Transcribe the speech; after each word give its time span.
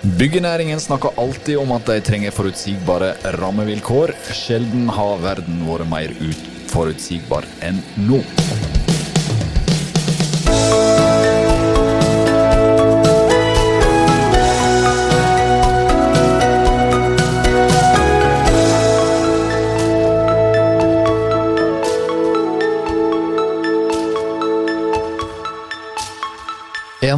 Byggenæringen 0.00 0.80
snakker 0.80 1.12
alltid 1.20 1.58
om 1.60 1.74
at 1.76 1.84
de 1.84 1.98
trenger 2.00 2.32
forutsigbare 2.32 3.10
rammevilkår. 3.36 4.14
Sjelden 4.32 4.88
har 4.88 5.20
verden 5.20 5.60
vært 5.68 5.90
mer 5.92 6.14
uforutsigbar 6.24 7.44
enn 7.68 7.84
nå. 8.08 8.22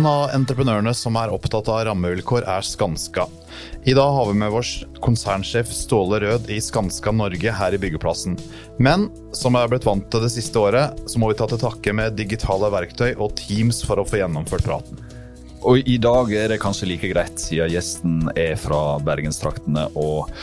En 0.03 0.07
av 0.11 0.33
entreprenørene 0.35 0.91
som 0.99 1.15
er 1.15 1.31
opptatt 1.31 1.69
av 1.71 1.85
rammevilkår, 1.87 2.43
er 2.51 2.65
Skanska. 2.67 3.29
I 3.87 3.93
dag 3.95 4.17
har 4.17 4.27
vi 4.27 4.33
med 4.35 4.51
vår 4.51 4.71
konsernsjef 4.99 5.69
Ståle 5.71 6.19
Rød 6.25 6.49
i 6.51 6.57
Skanska 6.59 7.13
Norge 7.15 7.53
her 7.55 7.77
i 7.77 7.79
byggeplassen. 7.79 8.35
Men 8.83 9.05
som 9.31 9.55
jeg 9.55 9.63
er 9.63 9.71
blitt 9.71 9.87
vant 9.87 10.09
til 10.11 10.25
det 10.25 10.33
siste 10.35 10.59
året, 10.59 10.99
så 11.07 11.23
må 11.23 11.29
vi 11.31 11.37
ta 11.39 11.47
til 11.47 11.61
takke 11.63 11.95
med 11.95 12.17
digitale 12.19 12.73
verktøy 12.75 13.13
og 13.13 13.37
Teams 13.39 13.79
for 13.87 14.03
å 14.03 14.07
få 14.09 14.19
gjennomført 14.19 14.67
praten. 14.67 14.99
Og 15.63 15.87
i 15.87 15.95
dag 16.03 16.35
er 16.35 16.51
det 16.51 16.59
kanskje 16.65 16.89
like 16.91 17.13
greit, 17.13 17.39
siden 17.39 17.71
gjesten 17.71 18.17
er 18.35 18.59
fra 18.59 18.99
bergenstraktene. 19.07 19.87
og 19.95 20.35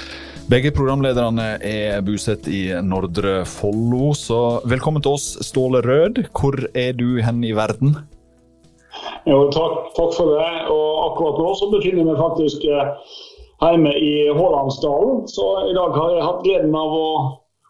begge 0.48 0.72
programlederne 0.72 1.50
er 1.60 2.00
bosatt 2.08 2.48
i 2.48 2.70
Nordre 2.80 3.44
Follo, 3.44 4.14
så 4.16 4.64
velkommen 4.64 5.04
til 5.04 5.20
oss, 5.20 5.28
Ståle 5.46 5.84
Rød. 5.84 6.24
Hvor 6.32 6.58
er 6.72 6.96
du 6.96 7.20
hen 7.20 7.44
i 7.44 7.52
verden? 7.52 8.00
Jo, 9.30 9.44
takk, 9.54 9.92
takk, 9.98 10.16
for 10.18 10.34
det. 10.36 10.48
Og 10.74 10.88
akkurat 11.10 11.40
nå 11.42 11.52
så 11.60 11.70
befinner 11.74 12.08
jeg 12.08 12.20
faktisk 12.20 12.66
eh, 12.70 13.14
hjemme 13.64 13.94
i 13.98 14.14
Hålandsdalen. 14.36 15.24
Så 15.32 15.48
i 15.70 15.78
dag 15.78 15.96
har 15.98 16.16
jeg 16.16 16.28
hatt 16.28 16.44
gleden 16.48 16.76
av 16.78 16.98
å, 16.98 17.08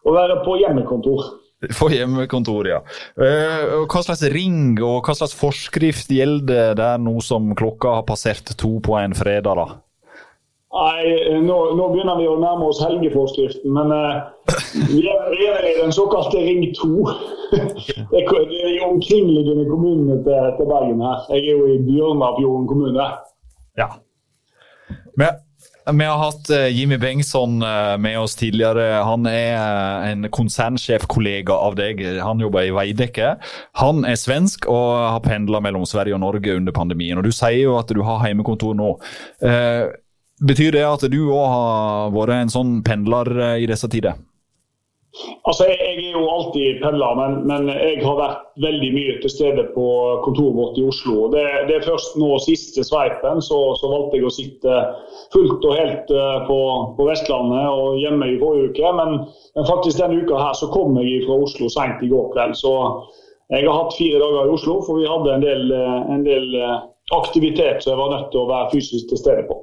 å 0.06 0.16
være 0.16 0.42
på 0.46 0.60
hjemmekontor. 0.62 1.30
På 1.76 1.90
hjemmekontor, 1.92 2.70
ja. 2.72 2.80
Uh, 3.20 3.84
hva 3.92 4.00
slags 4.06 4.24
ring 4.32 4.78
og 4.80 5.04
hva 5.04 5.16
slags 5.18 5.36
forskrift 5.36 6.12
gjelder 6.16 6.72
der 6.80 7.02
nå 7.04 7.18
som 7.26 7.52
klokka 7.60 7.98
har 7.98 8.06
passert 8.08 8.54
to 8.60 8.78
på 8.86 8.96
en 8.96 9.16
fredag? 9.18 9.60
da? 9.60 9.82
Nei, 10.70 11.40
nå, 11.42 11.56
nå, 11.74 11.86
begynner 11.90 12.20
vi 12.20 12.28
å 12.30 12.36
nærme 12.38 12.68
oss 12.70 12.78
helgeforskriften, 12.84 13.72
men 13.74 13.90
uh, 13.90 14.30
vi, 14.92 15.02
er, 15.10 15.24
vi 15.34 15.48
i 15.50 15.78
den 15.80 15.94
såkalte 15.96 16.44
Ring 16.46 16.62
2. 16.78 16.90
det 18.12 18.22
er 18.22 18.44
de 18.46 18.76
omkringliggende 18.86 19.66
kommunene 19.66 20.20
til, 20.28 20.52
til, 20.60 20.68
Bergen 20.70 21.00
her. 21.02 21.24
Jeg 21.34 21.48
er 21.48 21.56
jo 21.58 21.64
i 21.74 21.80
Bjørnafjorden 21.88 22.68
kommune. 22.70 23.08
Ja. 23.82 23.88
Men, 25.18 25.40
vi 25.90 26.06
har 26.06 26.22
hatt 26.22 26.52
uh, 26.54 26.68
Jimmy 26.70 27.00
Bengtsson 27.02 27.64
uh, 27.66 27.96
med 27.98 28.20
oss 28.20 28.38
tidligere. 28.38 29.00
Han 29.08 29.26
er 29.26 30.06
en 30.12 30.28
konsernsjefkollega 30.30 31.56
av 31.58 31.80
deg. 31.80 32.04
Han 32.22 32.44
jobber 32.46 32.68
i 32.68 32.76
Veidekke. 32.78 33.32
Han 33.82 34.06
er 34.06 34.22
svensk 34.22 34.70
og 34.70 34.86
har 35.16 35.26
pendla 35.26 35.64
mellom 35.66 35.90
Sverige 35.90 36.14
og 36.20 36.22
Norge 36.28 36.60
under 36.62 36.78
pandemien. 36.78 37.18
Og 37.18 37.26
Du 37.26 37.34
sier 37.34 37.64
jo 37.64 37.74
at 37.82 37.90
du 37.90 38.04
har 38.06 38.22
heimekontor 38.22 38.78
nå. 38.78 38.92
Betyr 40.40 40.72
det 40.72 40.86
at 40.88 41.04
du 41.12 41.20
òg 41.28 41.46
har 41.52 42.12
vært 42.16 42.38
en 42.38 42.52
sånn 42.54 42.76
pendler 42.86 43.28
eh, 43.36 43.56
i 43.66 43.70
disse 43.70 43.90
tider? 43.92 44.20
Altså, 45.50 45.66
jeg, 45.66 45.80
er 45.98 46.14
jo 46.14 46.22
alltid 46.30 46.78
pendler, 46.84 47.16
men, 47.18 47.40
men, 47.50 47.70
jeg 47.74 48.04
har 48.06 48.16
vært 48.16 48.44
veldig 48.62 48.90
mye 48.94 49.16
til 49.24 49.32
stede 49.34 49.64
på 49.74 49.86
kontoret 50.24 50.56
vårt 50.56 50.78
i 50.80 50.86
Oslo. 50.88 51.26
Det, 51.34 51.44
det 51.68 51.80
er 51.80 51.88
først 51.88 52.16
nå 52.22 52.30
siste 52.46 52.86
sveipen 52.88 53.42
så, 53.44 53.58
så, 53.82 53.90
valgte 53.92 54.20
jeg 54.20 54.28
å 54.30 54.34
sitte 54.36 54.84
fullt 55.34 55.66
og 55.66 55.76
helt 55.76 56.14
eh, 56.14 56.38
på, 56.48 56.60
på 56.96 57.08
Vestlandet 57.10 57.66
og 57.74 57.98
hjemme 58.00 58.30
i 58.30 58.38
forrige 58.40 58.70
uke. 58.72 58.94
Men, 59.02 59.18
men, 59.58 59.68
faktisk 59.68 60.00
denne 60.00 60.22
uka 60.22 60.40
her 60.40 60.56
så 60.60 60.70
kom 60.72 60.96
jeg 61.02 61.26
fra 61.26 61.40
Oslo 61.50 61.72
sent 61.74 62.06
i 62.06 62.12
går 62.14 62.30
kveld. 62.38 62.56
Så 62.62 62.76
jeg 63.50 63.66
har 63.66 63.76
hatt 63.76 63.98
fire 63.98 64.22
dager 64.22 64.46
i 64.46 64.56
Oslo, 64.56 64.78
for 64.86 65.02
vi 65.02 65.10
hadde 65.10 65.36
en 65.36 65.44
del, 65.44 65.74
eh, 65.76 66.00
en 66.16 66.24
del 66.28 66.62
aktivitet 67.18 67.82
som 67.82 67.96
jeg 67.96 68.04
var 68.04 68.14
nødt 68.14 68.30
til 68.32 68.46
å 68.46 68.50
være 68.54 68.72
fysisk 68.78 69.10
til 69.10 69.24
stede 69.26 69.50
på. 69.50 69.58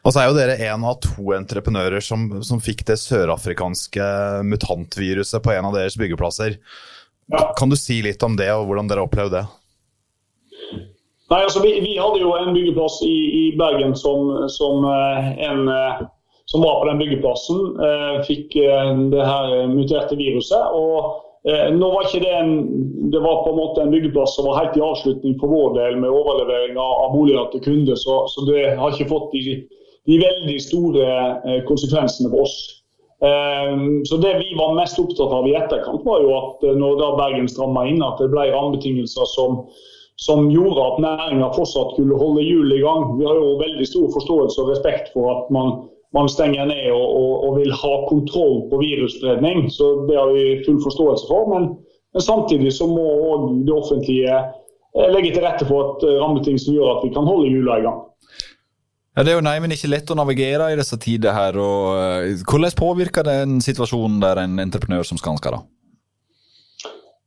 Og 0.00 0.14
så 0.14 0.22
er 0.22 0.30
jo 0.30 0.36
dere 0.38 0.56
en 0.70 0.84
av 0.88 1.00
to 1.04 1.34
entreprenører 1.36 2.00
som, 2.04 2.28
som 2.46 2.60
fikk 2.62 2.86
det 2.88 2.96
sørafrikanske 3.02 4.06
mutantviruset 4.48 5.44
på 5.44 5.52
en 5.52 5.68
av 5.68 5.76
deres 5.76 5.98
byggeplasser. 6.00 6.56
Ja. 7.30 7.50
Kan 7.58 7.70
du 7.70 7.76
si 7.78 8.00
litt 8.02 8.22
om 8.26 8.38
det, 8.38 8.48
og 8.54 8.66
hvordan 8.70 8.88
dere 8.90 9.04
opplevde 9.04 9.42
det? 9.42 9.46
Nei, 11.30 11.44
altså 11.44 11.60
vi, 11.62 11.76
vi 11.84 11.94
hadde 11.94 12.22
jo 12.24 12.32
en 12.34 12.54
byggeplass 12.56 12.96
i, 13.06 13.16
i 13.40 13.42
Bergen 13.58 13.92
som, 13.94 14.32
som, 14.50 14.82
eh, 14.88 15.28
en 15.46 15.68
eh, 15.70 16.00
som 16.50 16.64
var 16.64 16.80
på 16.80 16.88
den 16.88 16.98
byggeplassen, 16.98 17.60
eh, 17.86 18.16
fikk 18.26 18.56
det 19.12 19.26
her 19.26 19.68
muterte 19.70 20.18
viruset. 20.18 20.72
og 20.74 21.26
nå 21.72 21.86
var 21.88 22.04
ikke 22.04 22.20
det 22.20 22.32
en, 22.36 22.50
det 23.08 23.20
var 23.24 23.38
på 23.46 23.52
en 23.54 23.56
måte 23.56 23.80
en 23.80 23.92
byggeplass 23.94 24.34
som 24.36 24.44
var 24.44 24.58
helt 24.58 24.74
i 24.76 24.82
avslutning 24.84 25.38
for 25.40 25.48
vår 25.48 25.70
del 25.78 25.94
med 26.02 26.12
overlevering 26.12 26.74
av, 26.76 26.90
av 27.06 27.14
boliger 27.14 27.46
til 27.54 27.62
kunder, 27.64 27.96
så, 27.96 28.18
så 28.28 28.44
det 28.44 28.74
har 28.76 28.92
ikke 28.92 29.08
fått 29.08 29.30
de 29.32 29.54
de 30.10 30.18
veldig 30.20 30.58
store 30.62 31.06
eh, 31.46 31.62
konsekvensene 31.68 32.30
for 32.32 32.46
oss. 32.48 32.58
Ehm, 33.22 34.04
så 34.04 34.16
Det 34.16 34.34
vi 34.38 34.54
var 34.58 34.74
mest 34.74 34.98
opptatt 34.98 35.32
av 35.32 35.48
i 35.48 35.54
etterkant, 35.54 36.04
var 36.04 36.22
jo 36.24 36.32
at 36.38 36.64
eh, 36.64 36.76
når 36.76 36.98
da 37.00 37.10
Bergen 37.18 37.48
stramma 37.48 37.86
inn, 37.88 38.02
at 38.02 38.20
det 38.20 38.30
ble 38.32 38.48
rammebetingelser 38.48 39.28
som, 39.28 39.60
som 40.24 40.48
gjorde 40.52 40.86
at 40.86 41.02
næringa 41.04 41.52
fortsatt 41.56 41.94
kunne 41.98 42.18
holde 42.20 42.46
hjulet 42.46 42.78
i 42.78 42.84
gang. 42.84 43.18
Vi 43.20 43.28
har 43.28 43.36
jo 43.36 43.58
veldig 43.60 43.86
stor 43.88 44.08
forståelse 44.16 44.64
og 44.64 44.72
respekt 44.72 45.12
for 45.12 45.30
at 45.34 45.52
man, 45.52 45.76
man 46.16 46.32
stenger 46.32 46.72
ned 46.72 46.88
og, 46.96 47.06
og, 47.20 47.32
og, 47.44 47.60
vil 47.60 47.76
ha 47.82 47.94
kontroll 48.08 48.64
på 48.72 48.80
virusspredning. 48.80 49.68
Så 49.68 49.92
det 50.08 50.16
har 50.16 50.32
vi 50.32 50.62
full 50.64 50.80
forståelse 50.82 51.28
for. 51.28 51.52
Men, 51.52 51.74
men 52.16 52.24
samtidig 52.24 52.72
så 52.72 52.88
må 52.88 53.06
det 53.68 53.76
offentlige 53.76 54.32
eh, 54.32 55.08
legge 55.12 55.36
til 55.36 55.44
rette 55.44 55.68
for 55.68 55.92
at 55.92 56.08
rammebetingelser 56.08 56.72
gjør 56.72 56.96
at 56.96 57.04
vi 57.04 57.12
kan 57.12 57.28
holde 57.28 57.52
hjulene 57.52 57.82
i 57.84 57.90
gang. 57.90 58.06
Ja, 59.16 59.24
Det 59.24 59.32
er 59.32 59.40
jo 59.40 59.42
nei, 59.42 59.58
men 59.58 59.74
ikke 59.74 59.90
lett 59.90 60.10
å 60.12 60.16
navigere 60.18 60.70
i 60.70 60.78
disse 60.78 60.98
tider 61.02 61.34
her. 61.34 61.58
og 61.58 61.98
uh, 61.98 62.46
Hvordan 62.46 62.78
påvirker 62.78 63.26
den 63.26 63.58
situasjonen 63.64 64.20
der 64.22 64.44
en 64.44 64.58
entreprenør 64.62 65.06
som 65.06 65.18
Skanska? 65.18 65.56
da? 65.56 65.62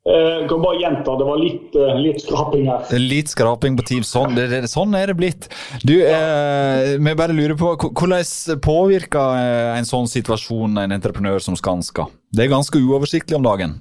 Eh, 0.04 0.30
jeg 0.42 0.48
kan 0.52 0.60
bare 0.60 0.80
gjenta, 0.82 1.14
det 1.16 1.26
var 1.28 1.38
litt, 1.40 1.76
uh, 1.80 1.94
litt 1.96 2.24
skraping 2.24 2.66
her. 2.68 2.90
Litt 3.00 3.32
skraping 3.32 3.78
på 3.80 3.86
Teams. 3.88 4.10
Sånn, 4.12 4.36
det, 4.36 4.50
det, 4.52 4.60
sånn 4.72 4.96
er 5.00 5.12
det 5.12 5.16
blitt. 5.16 5.48
Du, 5.84 5.94
eh, 6.04 6.98
vi 7.00 7.16
bare 7.20 7.36
lurer 7.36 7.56
på, 7.60 7.72
Hvordan 7.88 8.60
påvirker 8.64 9.78
en 9.78 9.88
sånn 9.88 10.12
situasjon 10.12 10.76
en 10.84 10.96
entreprenør 10.98 11.40
som 11.44 11.56
Skanska? 11.60 12.10
Det 12.36 12.48
er 12.48 12.52
ganske 12.52 12.80
uoversiktlig 12.84 13.40
om 13.40 13.48
dagen? 13.48 13.80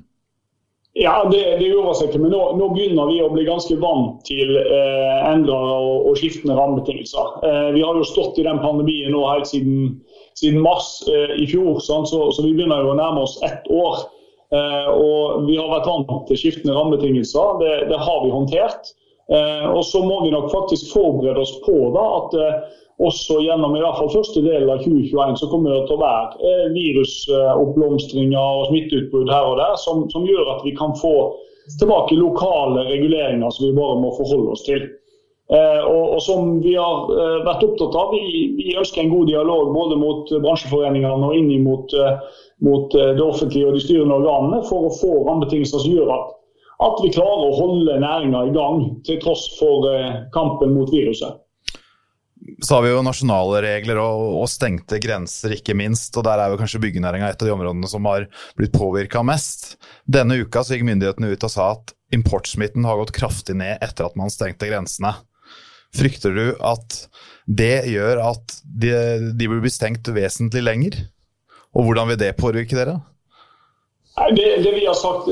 Ja, 0.95 1.29
det, 1.33 1.57
det 1.57 1.71
gjorde 1.71 1.95
seg 1.97 2.11
ikke. 2.11 2.21
Men 2.21 2.35
nå, 2.35 2.41
nå, 2.59 2.69
begynner 2.75 3.09
vi 3.09 3.21
å 3.25 3.31
bli 3.33 3.47
ganske 3.47 3.79
vant 3.81 4.21
til 4.29 4.59
eh, 4.61 5.21
endrede 5.31 5.77
og, 5.79 6.09
og, 6.11 6.19
skiftende 6.21 6.57
rammebetingelser. 6.59 7.39
Eh, 7.49 7.69
vi 7.79 7.85
har 7.85 7.97
jo 7.97 8.05
stått 8.05 8.41
i 8.41 8.45
den 8.45 8.61
pandemien 8.61 9.15
nå 9.15 9.23
helt 9.25 9.49
siden, 9.49 9.95
siden 10.37 10.61
mars 10.65 10.99
eh, 11.09 11.33
i 11.41 11.47
fjor, 11.49 11.81
sånn, 11.81 12.05
så, 12.09 12.27
så, 12.37 12.45
vi 12.45 12.53
begynner 12.59 12.85
jo 12.85 12.93
å 12.93 12.99
nærme 13.01 13.25
oss 13.25 13.39
ett 13.49 13.71
år. 13.73 14.05
Eh, 14.53 14.91
og 14.93 15.49
Vi 15.49 15.57
har 15.57 15.73
vært 15.73 15.89
vant 15.89 16.13
til 16.29 16.43
skiftende 16.43 16.77
rammebetingelser. 16.77 17.57
Det, 17.63 17.73
det 17.89 18.03
har 18.05 18.21
vi 18.27 18.35
håndtert. 18.37 18.93
Eh, 19.33 19.67
og 19.73 19.81
Så 19.89 20.05
må 20.05 20.21
vi 20.27 20.35
nok 20.35 20.51
faktisk 20.53 20.93
forberede 20.93 21.41
oss 21.41 21.55
på 21.65 21.79
da, 21.97 22.05
at 22.21 22.37
eh, 22.37 22.81
også 23.03 23.41
gjennom 23.43 23.75
i 23.77 23.83
hvert 23.83 23.99
fall 23.99 24.11
første 24.13 24.43
del 24.45 24.71
av 24.71 24.83
2021 24.85 25.39
så 25.41 25.49
kommer 25.51 25.75
det 25.75 25.85
til 25.89 25.97
å 25.97 26.03
være 26.03 26.49
eh, 26.49 26.67
virusoppblomstringer 26.77 28.59
og 28.59 28.69
smitteutbrudd 28.71 29.31
her 29.33 29.49
og 29.51 29.61
der 29.61 29.77
som, 29.83 30.05
som, 30.13 30.27
gjør 30.29 30.55
at 30.57 30.67
vi 30.67 30.75
kan 30.79 30.95
få 31.01 31.15
tilbake 31.81 32.19
lokale 32.19 32.87
reguleringer 32.89 33.55
som 33.55 33.69
vi 33.69 33.77
bare 33.77 34.01
må 34.03 34.13
forholde 34.19 34.55
oss 34.55 34.65
til. 34.67 34.85
Eh, 35.53 35.83
og, 35.83 36.05
og, 36.15 36.21
som 36.25 36.55
vi 36.65 36.77
har 36.79 37.11
eh, 37.13 37.39
vært 37.47 37.65
opptatt 37.67 37.99
av, 37.99 38.15
vi, 38.15 38.49
vi, 38.59 38.71
ønsker 38.79 39.03
en 39.03 39.15
god 39.15 39.31
dialog 39.33 39.73
både 39.75 39.99
mot 40.01 40.35
bransjeforeningene 40.47 41.29
og 41.29 41.39
inn 41.39 41.53
mot, 41.67 41.97
mot 42.63 42.95
det 42.95 43.25
offentlige 43.25 43.71
og 43.71 43.79
de 43.79 43.83
styrende 43.83 44.21
organene 44.23 44.63
for 44.71 44.89
å 44.89 44.95
få 45.01 45.17
rammebetingelser 45.27 45.83
som 45.83 45.97
gjør 45.97 46.15
at, 46.15 46.35
at 46.87 47.03
vi 47.03 47.15
klarer 47.15 47.49
å 47.51 47.57
holde 47.59 48.03
næringa 48.03 48.47
i 48.49 48.55
gang 48.55 48.85
til 49.07 49.19
tross 49.23 49.49
for 49.59 49.91
kampen 50.35 50.77
mot 50.79 50.91
viruset 50.95 51.42
så 52.63 52.77
har 52.77 52.85
vi 52.85 52.93
jo 52.93 53.03
nasjonale 53.03 53.63
regler 53.65 53.99
og, 53.99 54.21
og, 54.39 54.47
stengte 54.51 55.01
grenser, 55.03 55.57
ikke 55.57 55.75
minst. 55.79 56.15
og 56.17 56.27
Der 56.29 56.39
er 56.39 56.53
jo 56.53 56.61
kanskje 56.61 56.81
byggenæringa 56.85 57.33
et 57.33 57.43
av 57.43 57.49
de 57.49 57.55
områdene 57.57 57.91
som 57.91 58.07
har 58.07 58.29
blitt 58.59 58.75
påvirka 58.77 59.25
mest. 59.27 59.75
Denne 60.07 60.39
uka 60.45 60.63
så 60.63 60.77
gikk 60.77 60.87
myndighetene 60.87 61.33
ut 61.33 61.47
og 61.49 61.53
sa 61.53 61.73
at 61.75 61.95
importsmitten 62.15 62.87
har 62.87 63.01
gått 63.01 63.15
kraftig 63.17 63.57
ned 63.59 63.83
etter 63.83 64.07
at 64.07 64.19
man 64.21 64.31
stengte 64.31 64.71
grensene. 64.71 65.15
Frykter 65.93 66.37
du 66.37 66.45
at 66.65 67.03
det 67.51 67.89
gjør 67.91 68.23
at 68.31 68.55
de, 68.65 68.93
de 69.35 69.51
blir 69.51 69.73
stengt 69.73 70.09
vesentlig 70.15 70.63
lenger? 70.65 71.01
Og 71.75 71.89
hvordan 71.89 72.13
vil 72.13 72.21
det 72.21 72.37
påvirke 72.39 72.79
dere? 72.79 73.01
Det, 74.17 74.63
det, 74.63 74.73
vi 74.73 74.87
har 74.87 74.95
sagt, 74.95 75.27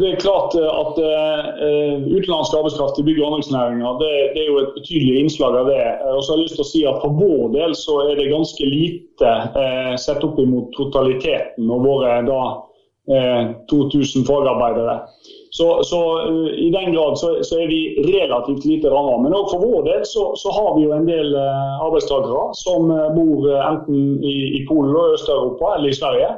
det 0.00 0.10
er 0.10 0.20
klart 0.22 0.54
at 0.54 0.98
uh, 1.02 2.04
utenlandsk 2.14 2.54
arbeidskraft 2.54 3.00
i 3.02 3.04
bygg- 3.08 3.18
og 3.18 3.26
anleggsnæringa 3.26 3.94
det, 3.98 4.10
det, 4.36 4.42
er 4.44 4.50
jo 4.52 4.60
et 4.60 4.74
betydelig 4.76 5.16
innslag 5.18 5.56
av 5.58 5.66
det. 5.66 5.86
Og 6.12 6.20
så 6.22 6.32
har 6.32 6.38
jeg 6.38 6.44
lyst 6.44 6.58
til 6.60 6.62
å 6.62 6.68
si 6.68 6.82
at 6.86 7.00
For 7.02 7.16
vår 7.18 7.48
del 7.56 7.74
så 7.74 7.96
er 8.04 8.20
det 8.20 8.30
ganske 8.30 8.68
lite 8.70 9.32
uh, 9.56 9.96
sett 9.98 10.22
opp 10.22 10.38
imot 10.38 10.70
totaliteten 10.78 11.72
og 11.74 11.82
våre 11.88 12.12
da 12.28 12.42
uh, 13.10 13.50
2000 13.72 14.28
fagarbeidere. 14.28 14.94
Så, 15.50 15.66
så 15.82 15.98
i 16.54 16.68
den 16.70 16.94
grad 16.94 17.18
så, 17.18 17.32
så, 17.42 17.58
er 17.58 17.66
vi 17.66 17.80
relativt 18.06 18.62
lite 18.62 18.92
ramma. 18.94 19.16
Men 19.24 19.34
òg 19.34 19.50
for 19.50 19.64
vår 19.64 19.88
del 19.88 20.04
så, 20.06 20.28
så 20.38 20.54
har 20.54 20.70
vi 20.76 20.84
jo 20.86 20.94
en 20.94 21.10
del 21.10 21.34
arbeidstakere 21.34 22.46
som 22.54 22.86
bor 23.16 23.50
enten 23.58 24.22
i, 24.22 24.36
i 24.60 24.62
Polen 24.70 24.94
og 24.94 25.18
Øst-Europa 25.18 25.74
eller 25.74 25.90
i 25.90 25.98
Sverige 25.98 26.30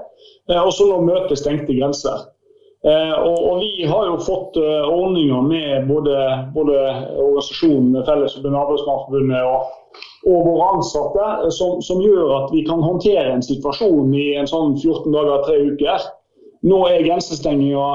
Eh, 0.50 0.62
og 0.62 0.72
så 0.74 0.88
nå 0.88 1.02
møter 1.06 1.38
stengte 1.38 1.74
grenser. 1.76 2.26
Eh, 2.82 3.14
og, 3.14 3.36
og, 3.38 3.60
Vi 3.62 3.86
har 3.86 4.08
jo 4.08 4.16
fått 4.26 4.56
uh, 4.58 4.88
ordninger 4.90 5.44
med 5.46 5.84
både, 5.86 6.16
både 6.54 6.78
organisasjonen 7.14 8.00
Fellesforbundet, 8.08 8.58
Arbeidsmarkedsforbundet 8.58 9.44
og, 9.46 9.68
og, 10.26 10.40
våre 10.48 10.70
ansatte 10.72 11.52
som, 11.54 11.78
som, 11.86 12.00
gjør 12.02 12.32
at 12.40 12.50
vi 12.54 12.64
kan 12.66 12.82
håndtere 12.82 13.28
en 13.36 13.44
situasjon 13.46 14.10
i 14.18 14.32
en 14.40 14.50
sånn 14.50 14.74
14 14.80 15.14
dager, 15.14 15.46
tre 15.46 15.60
uker. 15.70 16.08
Nå 16.62 16.78
er 16.86 17.02
grensestenginga 17.02 17.86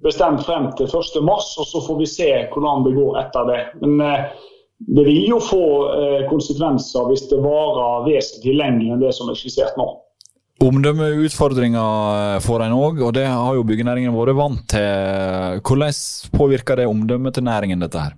bestemt 0.00 0.40
frem 0.46 0.70
til 0.78 0.88
1.3, 0.88 1.20
og 1.20 1.66
så 1.68 1.82
får 1.84 1.98
vi 1.98 2.06
se 2.08 2.28
hvordan 2.54 2.86
det 2.86 2.94
går 2.96 3.18
etter 3.20 3.44
det. 3.44 3.58
Men 3.82 3.98
det 4.96 5.04
vil 5.04 5.26
jo 5.28 5.40
få 5.44 5.66
konsekvenser 6.30 7.10
hvis 7.10 7.26
det 7.28 7.42
varer 7.44 8.08
vesentlig 8.08 8.56
lenger 8.56 8.94
enn 8.94 9.04
det 9.04 9.12
som 9.12 9.28
er 9.28 9.36
skissert 9.36 9.76
nå. 9.76 9.90
Omdømmeutfordringer 10.58 12.40
får 12.42 12.64
en 12.64 12.72
òg, 12.74 13.02
og 13.06 13.12
det 13.14 13.28
har 13.30 13.54
jo 13.54 13.66
byggenæringen 13.66 14.14
vært 14.16 14.38
vant 14.38 14.64
til. 14.72 15.60
Hvordan 15.62 16.00
påvirker 16.34 16.80
det 16.80 16.88
omdømmet 16.90 17.36
til 17.38 17.46
næringen, 17.46 17.84
dette 17.84 18.02
her? 18.02 18.16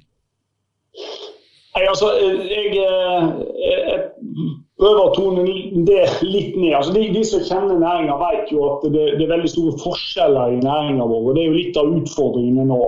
Nei, 1.76 1.84
altså, 1.86 2.08
jeg, 2.16 2.72
jeg, 2.74 3.98
prøver 4.80 5.02
å 5.02 5.12
tone 5.14 5.44
det 5.86 6.06
litt 6.24 6.56
ned. 6.56 6.72
Altså, 6.78 6.94
de, 6.96 7.04
de 7.12 7.26
som 7.28 7.44
kjenner 7.44 7.76
næringa, 7.82 8.16
vet 8.24 8.50
jo 8.54 8.64
at 8.70 8.88
det, 8.88 9.04
det, 9.18 9.26
er 9.26 9.34
veldig 9.34 9.52
store 9.52 9.76
forskjeller 9.84 10.56
i 10.56 10.62
næringa 10.64 11.06
vår. 11.12 11.28
og 11.28 11.36
Det 11.36 11.44
er 11.44 11.50
jo 11.50 11.58
litt 11.58 11.80
av 11.80 11.92
utfordringene 12.00 12.66
nå. 12.72 12.80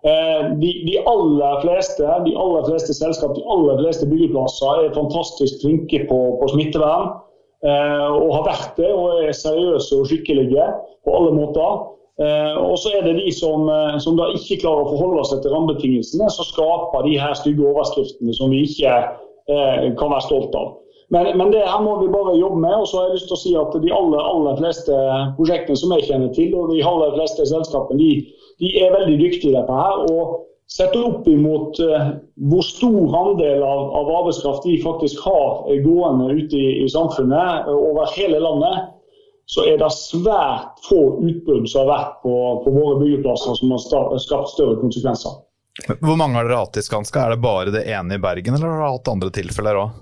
Eh, 0.00 0.44
de, 0.58 0.74
de, 0.88 0.98
aller 1.06 1.62
fleste 1.62 2.12
de 2.26 2.34
aller 2.42 2.62
fleste 2.66 2.94
selskap, 2.96 3.34
de 3.36 3.42
aller 3.54 3.82
fleste 3.84 4.06
byggeplasser 4.08 4.86
er 4.86 4.94
fantastisk 4.96 5.62
flinke 5.62 6.06
på, 6.10 6.20
på 6.40 6.52
smittevern. 6.56 7.12
Eh, 7.60 8.10
og 8.16 8.30
har 8.38 8.44
vært 8.46 8.78
det 8.80 8.88
og 8.88 9.20
er 9.20 9.34
seriøse 9.36 9.98
og 9.98 10.06
skikkelige 10.08 10.68
på 11.04 11.16
alle 11.16 11.32
måter. 11.36 11.82
Eh, 12.20 12.56
og 12.60 12.76
så 12.80 12.92
er 12.96 13.06
det 13.06 13.16
de 13.20 13.30
som, 13.32 13.68
eh, 13.68 13.96
som, 14.00 14.16
da 14.16 14.28
ikke 14.36 14.60
klarer 14.62 14.84
å 14.84 14.92
forholde 14.92 15.24
seg 15.28 15.40
til 15.40 15.54
rammebetingelsene, 15.54 16.28
som 16.32 16.48
skaper 16.48 17.06
de 17.06 17.16
her 17.20 17.32
stygge 17.38 17.64
overskriftene 17.64 18.34
som 18.36 18.52
vi 18.52 18.66
ikke 18.68 18.92
eh, 18.92 19.86
kan 19.96 20.12
være 20.12 20.26
stolt 20.26 20.56
av. 20.56 20.74
Men, 21.10 21.30
men, 21.36 21.48
det 21.50 21.64
her 21.66 21.80
må 21.82 21.96
vi 22.02 22.10
bare 22.12 22.36
jobbe 22.38 22.60
med. 22.60 22.74
og 22.82 22.86
så 22.86 22.98
har 22.98 23.08
jeg 23.08 23.16
lyst 23.18 23.30
til 23.30 23.36
å 23.36 23.40
si 23.40 23.54
at 23.58 23.72
De 23.82 23.94
aller, 23.96 24.20
aller 24.32 24.60
fleste 24.60 24.98
prosjektene 25.38 25.80
som 25.80 25.94
jeg 25.96 26.06
kjenner 26.10 26.30
til, 26.36 26.52
og 26.54 26.70
de 26.70 26.84
aller 26.86 27.16
fleste 27.16 27.48
selskapene, 27.50 27.98
de, 27.98 28.12
de 28.62 28.70
er 28.84 28.94
veldig 28.94 29.16
dyktige 29.18 29.50
i 29.50 29.56
dette. 29.56 29.80
her, 29.80 30.04
og 30.12 30.36
Sett 30.70 30.94
opp 30.96 31.26
imot 31.28 31.80
uh, 31.82 32.12
hvor 32.50 32.62
stor 32.62 33.16
andel 33.18 33.62
av, 33.62 33.80
av, 33.90 34.10
arbeidskraft 34.20 34.66
vi 34.68 34.76
faktisk 34.82 35.18
har 35.24 35.66
eh, 35.66 35.80
gående 35.82 36.30
ute 36.30 36.56
i, 36.56 36.68
i 36.84 36.88
samfunnet 36.88 37.66
uh, 37.66 37.74
over 37.74 38.12
hele 38.14 38.38
landet, 38.38 38.92
så 39.50 39.64
er 39.66 39.80
det 39.82 39.90
svært 39.90 40.78
få 40.86 41.00
utbrudd 41.26 41.66
som 41.66 41.82
har 41.82 41.90
vært 41.90 42.20
på, 42.22 42.34
på 42.64 42.74
våre 42.74 43.00
byggeplasser 43.00 43.58
som 43.58 43.74
har 43.74 43.82
skapt 44.22 44.52
større 44.54 44.78
konsekvenser. 44.78 45.40
Hvor 45.98 46.14
mange 46.18 46.38
har 46.38 46.46
dere 46.46 46.60
hatt 46.62 46.78
i 46.78 46.84
Skanska? 46.86 47.24
Er 47.24 47.34
det 47.34 47.42
bare 47.42 47.74
det 47.74 47.82
ene 47.90 48.14
i 48.14 48.22
Bergen, 48.22 48.54
eller 48.54 48.70
har 48.70 48.78
dere 48.78 48.94
hatt 48.94 49.10
andre 49.10 49.32
tilfeller 49.34 49.80
òg? 49.80 49.98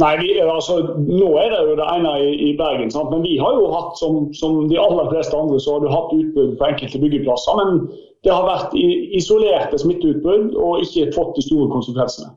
Nei, 0.00 0.12
vi, 0.22 0.30
altså, 0.40 0.78
Nå 1.04 1.34
er 1.36 1.50
det 1.52 1.64
jo 1.68 1.74
det 1.76 1.88
ene 1.96 2.12
i, 2.24 2.30
i 2.48 2.52
Bergen, 2.56 2.92
sant? 2.92 3.10
men 3.12 3.24
vi 3.26 3.36
har 3.40 3.56
jo 3.58 3.68
hatt, 3.74 3.96
som, 4.00 4.22
som, 4.36 4.62
de 4.70 4.78
aller 4.80 5.10
fleste 5.12 5.36
andre, 5.36 5.60
så 5.60 5.76
har 5.76 5.84
du 5.84 5.92
hatt 5.92 6.14
utbrudd 6.16 6.54
på 6.60 6.68
enkelte 6.70 7.00
byggeplasser. 7.02 7.60
Men 7.60 7.82
det 8.22 8.30
har 8.30 8.46
vært 8.46 8.76
isolerte 9.18 9.80
smitteutbrudd 9.82 10.54
og 10.54 10.84
ikke 10.84 11.10
fått 11.14 11.36
de 11.38 11.46
store 11.48 11.70
konsekvensene. 11.72 12.34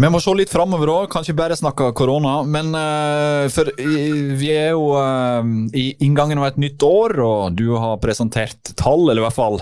Vi 0.00 0.08
må 0.08 0.20
se 0.22 0.32
litt 0.32 0.52
framover 0.52 0.88
òg, 0.88 1.08
kan 1.12 1.24
ikke 1.26 1.36
bare 1.36 1.56
snakke 1.58 1.90
korona. 1.98 2.38
Men 2.48 2.70
uh, 2.72 3.50
for 3.52 3.68
vi 3.76 4.52
er 4.54 4.70
jo 4.72 4.94
uh, 4.94 5.42
i 5.76 5.90
inngangen 6.06 6.40
av 6.40 6.46
et 6.52 6.60
nytt 6.62 6.80
år, 6.86 7.18
og 7.20 7.58
du 7.58 7.74
har 7.74 7.98
presentert 8.00 8.72
tall, 8.80 9.10
eller 9.10 9.20
i 9.20 9.26
hvert 9.26 9.36
fall 9.36 9.60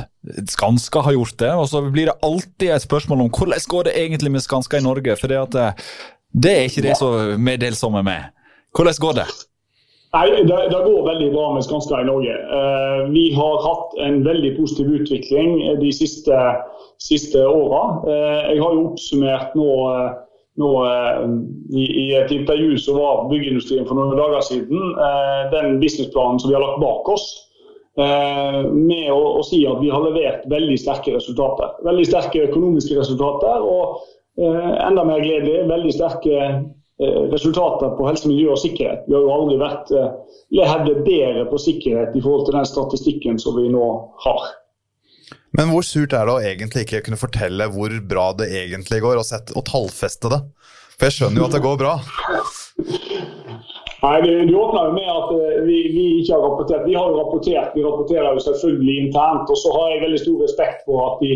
Skanska 0.53 1.03
har 1.09 1.17
gjort 1.17 1.39
det. 1.43 1.51
Og 1.57 1.67
så 1.73 1.83
blir 1.89 2.13
det 2.13 2.19
alltid 2.23 2.71
et 2.77 2.85
spørsmål 2.85 3.25
om 3.25 3.33
hvordan 3.33 3.67
går 3.73 3.89
det 3.89 3.97
egentlig 4.05 4.35
med 4.37 4.45
Skanska 4.45 4.79
i 4.79 4.87
Norge. 4.87 5.17
For 5.19 5.33
det, 5.33 5.43
at, 5.49 5.91
det 6.37 6.55
er 6.55 6.69
ikke 6.69 6.87
det 6.87 6.99
så 7.01 7.13
meddelsomme 7.41 8.05
med. 8.07 8.31
Hvordan 8.77 9.03
går 9.09 9.23
det? 9.23 9.29
Nei, 10.13 10.29
det, 10.43 10.57
det, 10.73 10.79
går 10.85 11.03
veldig 11.05 11.33
bra 11.33 11.51
med 11.55 11.65
Skanska 11.65 12.01
i 12.01 12.07
Norge. 12.09 12.33
Uh, 12.33 13.11
vi 13.13 13.27
har 13.37 13.59
hatt 13.65 13.99
en 14.01 14.23
veldig 14.25 14.55
positiv 14.57 14.89
utvikling 15.01 15.59
de 15.83 15.91
siste, 15.93 16.39
siste 17.05 17.43
åra. 17.45 17.83
Uh, 18.07 18.47
jeg 18.55 18.63
har 18.63 18.77
jo 18.77 18.87
oppsummert 18.87 19.59
nå, 19.59 19.75
nå 20.63 20.71
uh, 20.81 21.27
i, 21.77 21.85
i, 21.85 22.07
et 22.17 22.33
intervju 22.33 22.79
som 22.81 22.97
var 22.97 23.27
byggeindustrien 23.29 23.85
for 23.89 24.01
noen 24.01 24.17
dager 24.17 24.47
siden, 24.49 24.97
den 25.53 25.77
businessplanen 25.83 26.41
som 26.41 26.49
vi 26.49 26.57
har 26.57 26.65
lagt 26.65 26.81
bak 26.85 27.13
oss. 27.17 27.29
med 27.99 29.09
å, 29.11 29.23
å, 29.41 29.41
si 29.43 29.65
at 29.67 29.81
vi 29.83 29.89
har 29.91 30.05
levert 30.05 30.45
veldig 30.49 30.77
sterke 30.79 31.17
resultater. 31.17 31.73
Veldig 31.83 32.05
sterke 32.07 32.45
økonomiske 32.47 32.95
resultater. 32.95 33.65
Og 33.67 33.99
enda 34.39 35.03
mer 35.05 35.19
gledelig, 35.19 35.65
veldig 35.67 35.95
sterke 35.97 36.37
Eh, 36.39 36.61
resultater 37.33 37.93
på 37.95 38.07
helse, 38.09 38.29
miljø 38.29 38.53
og 38.55 38.59
sikkerhet. 38.59 39.05
Vi 39.07 39.15
har 39.15 39.23
jo 39.23 39.35
aldri 39.35 39.59
vært 39.61 39.93
hevdet 39.93 40.97
eh, 40.97 41.05
bedre 41.07 41.45
på 41.51 41.61
sikkerhet 41.63 42.17
i 42.19 42.23
forhold 42.25 42.49
til 42.49 42.59
den 42.59 42.67
statistikken 42.67 43.39
som 43.39 43.59
vi 43.59 43.69
nå 43.71 43.91
har. 44.25 44.49
Men 45.57 45.71
hvor 45.73 45.87
surt 45.87 46.13
er 46.17 46.27
det 46.29 46.35
å 46.35 46.43
egentlig 46.45 46.85
ikke 46.85 47.05
kunne 47.07 47.21
fortelle 47.21 47.71
hvor 47.73 47.95
bra 48.11 48.33
det 48.39 48.51
egentlig 48.65 49.01
går, 49.05 49.21
og, 49.21 49.27
sette, 49.29 49.55
og 49.57 49.67
tallfeste 49.69 50.33
det? 50.33 50.43
For 50.99 51.09
jeg 51.09 51.17
skjønner 51.19 51.43
jo 51.43 51.47
at 51.47 51.55
det 51.55 51.65
går 51.65 51.79
bra. 51.81 51.95
Nei, 53.99 54.19
det, 54.23 54.33
det 54.47 54.55
åpner 54.55 54.91
jo 54.91 54.95
med 54.95 55.09
at 55.11 55.31
eh, 55.35 55.63
vi, 55.67 55.79
vi, 55.95 56.05
ikke 56.21 56.35
har 56.35 56.45
rapportert. 56.45 56.85
Vi 56.87 56.99
har 56.99 57.09
jo 57.11 57.19
rapportert, 57.19 57.73
vi 57.75 57.87
rapporterer 57.87 58.35
jo 58.35 58.45
selvfølgelig 58.45 58.99
internt. 59.07 59.51
Og 59.51 59.59
så 59.59 59.73
har 59.75 59.95
jeg 59.95 60.05
veldig 60.05 60.21
stor 60.23 60.45
respekt 60.45 60.85
for 60.87 61.07
at 61.07 61.23
vi 61.23 61.33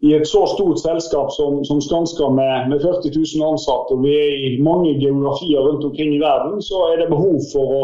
i 0.00 0.12
et 0.14 0.28
så 0.30 0.44
stort 0.46 0.78
selskap 0.78 1.32
som, 1.34 1.64
som 1.66 1.80
Skanska 1.82 2.30
med, 2.30 2.68
med, 2.70 2.82
40 2.82 3.10
000 3.38 3.48
ansatte, 3.50 3.96
og 3.96 4.04
vi 4.06 4.14
er 4.14 4.36
i 4.46 4.52
mange 4.62 4.94
geografier 5.00 5.64
rundt 5.66 5.84
omkring 5.84 6.14
i 6.14 6.22
verden, 6.22 6.62
så 6.62 6.84
er 6.92 7.02
det 7.02 7.10
behov 7.10 7.40
for 7.50 7.74
å, 7.74 7.82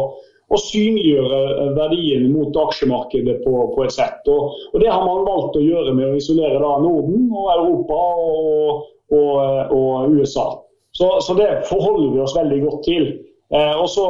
å 0.54 0.60
synliggjøre 0.62 1.72
verdien 1.74 2.28
mot 2.30 2.54
aksjemarkedet 2.66 3.40
på, 3.42 3.54
på 3.74 3.86
et 3.86 3.96
sett. 3.96 4.22
Og, 4.30 4.54
og, 4.70 4.78
Det 4.82 4.92
har 4.92 5.02
man 5.02 5.26
valgt 5.26 5.58
å 5.58 5.64
gjøre 5.64 5.96
med 5.96 6.12
å 6.12 6.20
isolere 6.20 6.62
da 6.62 6.76
Norden 6.84 7.26
og 7.34 7.50
Europa 7.56 8.00
og, 8.28 8.86
og, 9.10 9.74
og 9.74 10.14
USA. 10.14 10.46
Så, 10.94 11.10
så, 11.26 11.34
det 11.34 11.64
forholder 11.66 12.14
vi 12.14 12.22
oss 12.22 12.36
veldig 12.38 12.60
godt 12.68 12.84
til. 12.86 13.08
Eh, 13.50 13.74
og 13.74 13.88
så 13.90 14.06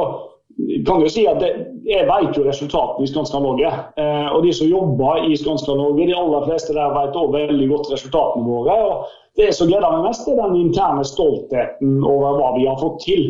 kan 0.85 1.01
jo 1.01 1.09
si 1.09 1.25
at 1.25 1.41
det, 1.41 1.55
Jeg 1.85 2.07
vet 2.09 2.37
jo 2.37 2.43
resultatene 2.47 3.05
i 3.05 3.09
Skanska 3.11 3.39
Norge. 3.43 3.69
Eh, 4.01 4.27
og 4.33 4.41
de 4.45 4.53
som 4.57 4.69
jobber 4.69 5.27
i 5.29 5.37
Skanska 5.37 5.75
Norge, 5.77 6.07
de 6.09 6.17
aller 6.17 6.47
fleste 6.47 6.73
der 6.73 6.93
vet 6.95 7.13
også 7.13 7.35
veldig 7.35 7.67
godt 7.69 7.91
resultatene 7.93 8.45
våre. 8.47 8.77
og 8.89 9.11
Det 9.37 9.51
som 9.53 9.69
gleder 9.69 9.93
meg 9.93 10.07
mest, 10.07 10.27
er 10.27 10.39
den 10.41 10.55
interne 10.63 11.05
stoltheten 11.05 11.99
over 12.01 12.39
hva 12.39 12.53
vi 12.57 12.65
har 12.65 12.79
fått 12.81 13.03
til. 13.05 13.27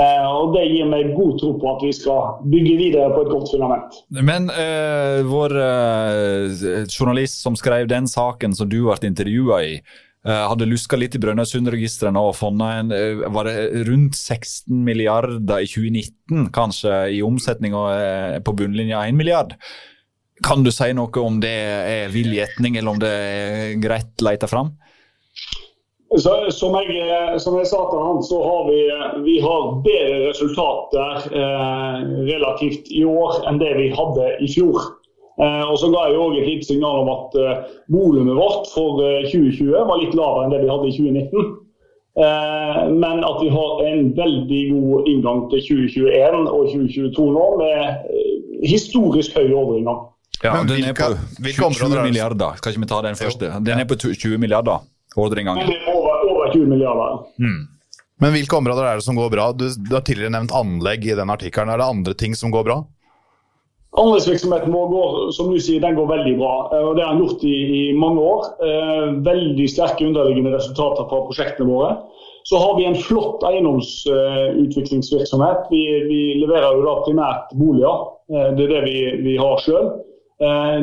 Eh, 0.00 0.26
og 0.26 0.54
Det 0.56 0.64
gir 0.66 0.88
meg 0.90 1.12
god 1.14 1.36
tro 1.42 1.52
på 1.60 1.74
at 1.74 1.84
vi 1.84 1.92
skal 1.94 2.40
bygge 2.50 2.78
videre 2.80 3.12
på 3.12 3.26
et 3.26 3.30
godt 3.34 3.52
fundament. 3.52 4.00
Men 4.10 4.48
eh, 4.50 5.20
vår 5.28 5.54
eh, 5.62 6.88
journalist 6.88 7.44
som 7.44 7.58
skrev 7.58 7.86
den 7.92 8.08
saken 8.10 8.56
som 8.56 8.70
du 8.70 8.80
ble 8.88 8.96
intervjua 9.06 9.60
i, 9.68 9.76
hadde 10.24 10.68
luska 10.68 10.96
litt 10.96 11.16
i 11.18 11.20
Brønnøysundregistrene 11.20 12.20
og 12.20 12.36
funnet 12.38 12.92
eh, 12.96 13.24
var 13.32 13.48
det 13.48 13.84
rundt 13.88 14.16
16 14.16 14.78
milliarder 14.86 15.60
i 15.60 15.68
2019 15.68 16.48
kanskje 16.54 16.94
i 17.12 17.20
omsetning 17.24 17.76
og 17.76 17.90
eh, 17.92 18.38
på 18.44 18.54
bunnlinja 18.56 19.02
1 19.04 19.18
milliard. 19.18 19.52
Kan 20.44 20.64
du 20.64 20.72
si 20.72 20.88
noe 20.96 21.20
om 21.20 21.36
det 21.44 21.52
er 21.52 22.08
vill 22.12 22.32
gjetning, 22.34 22.78
eller 22.80 22.96
om 22.96 23.02
det 23.02 23.12
er 23.12 23.76
greit 23.84 24.24
leita 24.24 24.48
fram? 24.50 24.72
Så, 26.14 26.32
som, 26.54 26.74
jeg, 26.78 27.04
som, 27.42 27.56
jeg, 27.58 27.68
sa 27.68 27.84
til 27.90 28.02
han, 28.06 28.20
så 28.24 28.40
har 28.44 28.66
vi, 28.68 28.80
vi 29.26 29.38
har 29.42 29.70
bedre 29.84 30.28
resultater 30.30 31.24
eh, 31.36 32.02
relativt 32.30 32.90
i 32.94 33.04
år 33.08 33.44
enn 33.50 33.60
det 33.60 33.72
vi 33.76 33.88
hadde 33.92 34.28
i 34.40 34.50
fjor. 34.56 34.92
Eh, 35.34 35.64
og 35.66 35.74
så 35.82 35.90
ga 35.90 36.04
jeg 36.06 36.20
òg 36.22 36.36
et 36.38 36.46
lite 36.46 36.68
signal 36.68 37.00
om 37.02 37.08
at 37.10 37.36
eh, 37.42 37.62
volumet 37.90 38.36
vårt 38.38 38.68
for 38.70 39.02
2020 39.26 39.72
eh, 39.74 39.86
var 39.88 39.98
litt 39.98 40.14
lavere 40.14 40.46
enn 40.46 40.54
det 40.54 40.60
vi 40.62 40.70
hadde 40.70 40.90
i 40.90 40.94
2019. 40.94 41.52
Men 42.14 43.24
at 43.26 43.40
vi 43.42 43.48
har 43.50 43.80
en 43.88 44.12
veldig 44.14 44.60
god 44.70 45.08
inngang 45.10 45.40
til 45.50 45.64
2021 45.66 46.44
og 46.46 46.68
2022 46.70 47.24
nå, 47.34 47.46
med 47.58 48.62
historisk 48.62 49.34
høye 49.34 49.50
overinngang. 49.50 50.04
Ja, 50.44 50.52
Men 50.54 50.68
den 50.70 50.86
er 50.86 50.94
på 50.94 51.08
hvilke 51.42 51.58
20 51.58 51.66
områder 51.72 52.04
er 52.04 52.06
milliarder. 52.06 52.60
Skal 52.60 52.70
ikke 52.70 52.84
vi 52.84 52.90
ta 52.92 53.00
den 53.02 53.18
første? 53.18 53.50
Den 53.66 53.82
er 53.82 53.88
på 53.90 53.98
20 53.98 54.38
milliarder, 54.38 54.86
Men 55.16 55.24
ordreinngangen. 55.24 55.66
det 55.66 55.80
er 55.80 55.90
over, 55.90 56.22
over 56.30 56.54
20 56.54 56.70
milliarder. 56.70 57.18
Men 58.22 58.36
hvilke 58.36 58.62
områder 58.62 58.86
er 58.92 59.02
det 59.02 59.08
som 59.08 59.18
går 59.18 59.34
bra? 59.34 59.50
Du, 59.50 59.66
du 59.66 59.94
har 59.96 60.06
tidligere 60.06 60.36
nevnt 60.36 60.54
anlegg 60.54 61.10
i 61.10 61.18
den 61.18 61.34
artikkelen. 61.34 61.74
Er 61.74 61.82
det 61.82 61.90
andre 61.96 62.14
ting 62.14 62.38
som 62.38 62.54
går 62.54 62.68
bra? 62.70 62.78
Anleggsvirksomheten 64.00 64.72
vår 64.74 64.88
går, 64.90 65.10
som 65.36 65.52
du 65.52 65.58
sier, 65.62 65.80
den 65.80 65.94
går 65.94 66.06
veldig 66.10 66.32
bra. 66.40 66.54
eh, 66.72 66.82
og 66.88 66.96
Det 66.96 67.04
har 67.04 67.12
den 67.14 67.22
gjort 67.26 67.44
i, 67.46 67.54
i 67.78 67.80
mange 67.98 68.20
år. 68.20 68.44
Eh, 68.66 69.04
Veldig 69.28 69.68
sterke 69.70 70.06
underliggende 70.08 70.54
resultater 70.56 71.04
fra 71.10 71.18
prosjektene 71.28 71.70
våre. 71.70 71.90
Så 72.44 72.56
har 72.60 72.74
vi 72.76 72.84
en 72.84 72.94
flott 73.00 73.42
eiendomsutviklingsvirksomhet. 73.48 75.58
Vi, 75.70 75.82
vi 76.10 76.20
leverer 76.42 76.74
jo 76.76 76.82
da 76.84 76.94
primært 77.06 77.46
boliger. 77.56 77.96
Eh, 78.32 78.48
Det 78.56 78.62
er 78.66 78.70
det 78.74 78.82
vi, 78.88 78.96
vi 79.28 79.34
har 79.40 79.56
sjøl. 79.62 79.88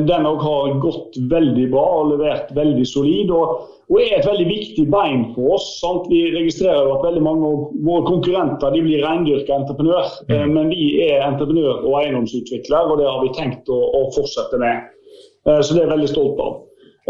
Den 0.08 0.24
òg 0.26 0.38
har 0.40 0.78
gått 0.80 1.12
veldig 1.28 1.66
bra 1.70 1.84
og 2.00 2.08
levert 2.14 2.48
veldig 2.56 2.86
solid. 2.88 3.30
Og, 3.36 3.48
og 3.92 3.98
er 4.00 4.14
et 4.16 4.26
veldig 4.26 4.46
viktig 4.48 4.86
bein 4.88 5.26
for 5.34 5.58
oss. 5.58 5.66
Sant? 5.82 6.06
Vi 6.08 6.22
registrerer 6.32 6.86
jo 6.86 6.94
at 6.96 7.04
veldig 7.04 7.22
mange 7.26 7.44
av 7.44 7.64
våre 7.84 8.06
konkurrenter 8.08 8.72
de 8.72 8.80
blir 8.86 9.04
rendyrka 9.04 9.52
entreprenør. 9.58 10.08
mm. 10.30 10.52
Men 10.54 10.72
vi 10.72 10.86
er 11.04 11.26
entreprenør 11.26 11.84
og 11.84 11.98
eiendomsutvikler, 12.00 12.88
og 12.88 12.98
det 13.02 13.08
har 13.10 13.20
vi 13.20 13.34
tenkt 13.36 13.68
å, 13.68 13.80
å 14.00 14.06
fortsette 14.16 14.60
med. 14.62 14.88
Eh, 15.46 15.60
Så 15.60 15.74
det 15.74 15.82
er 15.82 15.88
jeg 15.90 15.94
veldig 15.96 16.12
stolt 16.14 16.40
av. 16.40 16.60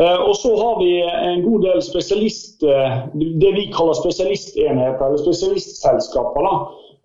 Eh, 0.00 0.18
Og 0.26 0.34
så 0.40 0.56
har 0.56 0.78
vi 0.82 0.92
en 1.06 1.42
god 1.46 1.62
del 1.68 1.82
spesialist, 1.84 2.62
eh, 2.64 3.02
det 3.14 3.52
vi 3.54 3.68
kaller 3.76 3.94
spesialistenheter, 4.02 5.04
eller 5.06 5.22
spesialistselskaper. 5.22 6.48
da. 6.48 6.56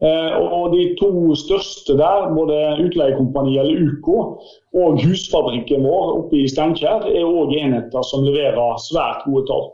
Eh, 0.07 0.33
Og 0.57 0.73
de 0.73 0.95
to 0.99 1.11
største 1.35 1.97
der, 1.97 2.33
både 2.33 2.57
Utleiekompani 2.85 3.59
eller 3.59 3.81
UK 3.91 4.09
og 4.77 5.01
husfabrikken 5.01 5.85
vår 5.87 6.13
oppe 6.21 6.43
i 6.43 6.47
Steinkjer, 6.51 7.09
er 7.09 7.25
òg 7.25 7.55
enheter 7.57 8.05
som 8.05 8.25
leverer 8.27 8.77
svært 8.83 9.25
gode 9.25 9.47
tall. 9.49 9.67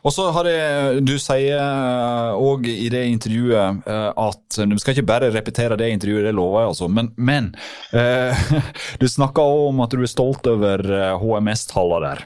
Og 0.00 0.12
så 0.14 0.30
har 0.32 0.48
jeg, 0.48 1.00
Du 1.04 1.18
sier 1.20 1.60
òg 2.40 2.64
i 2.72 2.88
det 2.88 3.02
intervjuet 3.10 3.82
eh, 3.84 4.10
at 4.16 4.60
Du 4.64 4.78
skal 4.80 4.94
ikke 4.94 5.10
bare 5.10 5.28
repetere 5.34 5.76
det 5.76 5.90
intervjuet, 5.92 6.24
det 6.24 6.32
lover 6.36 6.62
jeg, 6.62 6.70
altså. 6.72 6.88
Men, 6.88 7.10
men 7.16 7.50
eh, 7.92 8.46
du 9.02 9.08
snakker 9.08 9.44
òg 9.44 9.74
om 9.74 9.84
at 9.84 9.92
du 9.92 10.00
er 10.00 10.12
stolt 10.12 10.48
over 10.48 10.80
eh, 10.88 11.20
HMS-tallene 11.20 12.14
der. 12.14 12.24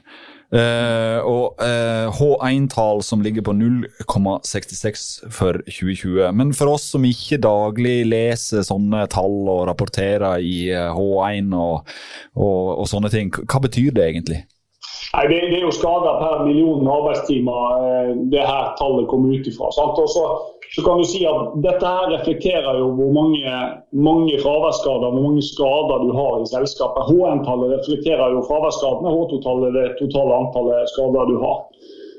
Eh, 0.50 1.18
og 1.22 1.60
uh, 1.62 2.10
H1-tall 2.10 3.04
som 3.06 3.20
ligger 3.22 3.44
på 3.46 3.54
0,66 3.54 5.04
for 5.30 5.60
2020. 5.68 6.32
Men 6.34 6.50
for 6.56 6.74
oss 6.74 6.88
som 6.90 7.06
ikke 7.06 7.38
daglig 7.42 8.02
leser 8.10 8.66
sånne 8.66 9.04
tall 9.12 9.46
og 9.46 9.68
rapporterer 9.70 10.42
i 10.42 10.72
eh, 10.74 10.90
H1 10.90 11.54
og, 11.54 11.92
og, 12.34 12.64
og 12.82 12.88
sånne 12.90 13.12
ting, 13.14 13.30
hva 13.30 13.62
betyr 13.62 13.94
det 13.94 14.08
egentlig? 14.08 14.40
Nei, 15.10 15.24
det, 15.30 15.38
det 15.50 15.58
er 15.60 15.66
jo 15.66 15.74
skader 15.74 16.18
per 16.20 16.42
million 16.46 16.86
arbeidstimer 16.86 18.10
det 18.30 18.42
her 18.46 18.74
tallet 18.78 19.08
kommer 19.10 19.34
ut 19.34 19.46
ifra. 19.50 19.70
Sant? 19.74 19.98
Og 19.98 20.10
så, 20.74 20.82
kan 20.86 20.98
du 20.98 21.04
si 21.04 21.24
at 21.26 21.54
Dette 21.64 21.86
her 21.86 22.12
reflekterer 22.12 22.78
jo 22.78 22.90
hvor 22.98 23.10
mange, 23.14 23.54
mange 24.08 24.36
fraværsskader 24.42 25.10
hvor 25.10 25.24
mange 25.24 25.42
skader 25.42 26.04
du 26.06 26.12
har 26.14 26.36
i 26.38 26.50
selskapet. 26.50 27.08
HN-tallet 27.10 27.74
reflekterer 27.74 28.36
jo 28.36 28.44
fraværsskadene, 28.46 29.14
H2-tallet 29.16 29.74
det 29.78 29.86
totale 30.02 30.36
antallet 30.42 30.92
skader 30.94 31.32
du 31.32 31.40
har. 31.42 31.58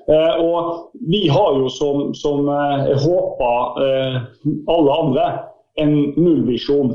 Eh, 0.09 0.33
og 0.43 0.91
Vi 1.13 1.27
har 1.27 1.55
jo 1.59 1.69
som, 1.69 2.13
som 2.13 2.49
eh, 2.49 2.89
jeg 2.89 2.99
håper 3.05 3.81
eh, 3.85 4.19
alle 4.73 4.99
andre 5.03 5.25
en 5.79 5.95
nullvisjon. 6.17 6.91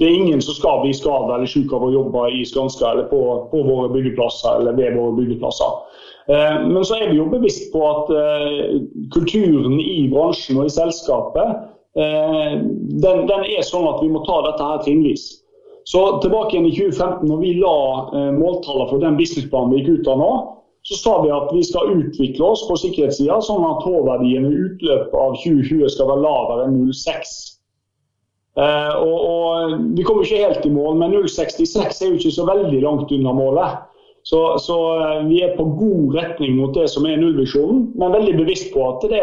Det 0.00 0.08
er 0.08 0.16
ingen 0.16 0.42
som 0.42 0.56
skal 0.56 0.80
bli 0.82 0.92
skadet 0.96 1.34
eller 1.34 1.48
syk 1.48 1.72
av 1.76 1.84
å 1.84 1.92
jobbe 1.92 2.26
i 2.32 2.44
Skanska 2.48 2.90
eller 2.90 3.08
på, 3.10 3.20
på 3.52 3.62
våre 3.64 3.90
byggeplasser 3.92 4.60
eller 4.60 4.76
ved 4.76 4.96
våre 4.96 5.16
byggeplasser. 5.18 5.76
Eh, 6.30 6.56
men 6.68 6.84
så 6.86 7.00
er 7.00 7.10
vi 7.10 7.18
jo 7.18 7.26
bevisst 7.32 7.72
på 7.72 7.82
at 7.88 8.12
eh, 8.14 8.78
kulturen 9.14 9.80
i 9.82 10.04
bransjen 10.12 10.60
og 10.60 10.68
i 10.68 10.74
selskapet 10.74 11.48
eh, 11.98 12.60
den, 12.62 13.24
den, 13.26 13.46
er 13.50 13.66
sånn 13.66 13.88
at 13.90 13.98
vi 14.04 14.12
må 14.12 14.22
ta 14.28 14.38
dette 14.46 14.68
her 14.68 14.84
trinnvis. 14.84 15.26
Så 15.90 16.04
tilbake 16.22 16.54
igjen 16.54 16.68
i 16.68 16.74
2015, 16.76 17.26
når 17.26 17.38
vi 17.40 17.54
la 17.58 17.76
måltallene 18.36 18.90
for 18.92 19.02
den 19.02 19.16
businessplanen 19.18 19.72
vi 19.72 19.80
gikk 19.80 20.02
ut 20.04 20.10
av 20.12 20.20
nå, 20.20 20.32
så 20.86 20.98
sa 21.00 21.14
vi 21.24 21.32
at 21.34 21.50
vi 21.52 21.64
skal 21.66 21.96
utvikle 21.96 22.52
oss 22.52 22.62
på 22.68 22.76
sikkerhetssida, 22.78 23.40
sånn 23.44 23.64
at 23.66 23.82
H-verdien 23.84 24.46
ved 24.46 24.60
utløpet 24.68 25.16
av 25.18 25.34
2020 25.40 25.90
skal 25.92 26.12
være 26.12 26.24
lavere 26.24 26.68
enn 26.68 26.78
0,6. 26.84 27.34
Eh, 28.60 28.94
og, 29.02 29.18
og, 29.18 29.74
Vi 29.96 30.06
kommer 30.06 30.24
ikke 30.24 30.44
helt 30.44 30.66
i 30.66 30.72
mål, 30.72 30.96
men 31.00 31.16
0,66 31.16 32.00
er 32.04 32.12
jo 32.12 32.20
ikke 32.20 32.34
så 32.38 32.46
veldig 32.48 32.80
langt 32.86 33.12
unna 33.16 33.34
målet. 33.36 33.89
Så, 34.26 34.40
så 34.62 34.78
eh, 35.00 35.20
vi 35.28 35.42
er 35.44 35.56
på 35.56 35.66
god 35.78 36.16
retning 36.18 36.58
mot 36.58 36.74
det 36.76 36.88
som 36.92 37.06
er 37.08 37.20
nullvisjonen, 37.20 37.90
men 37.98 38.16
veldig 38.16 38.36
bevisst 38.42 38.72
på 38.74 38.84
at 38.88 39.06
det, 39.10 39.22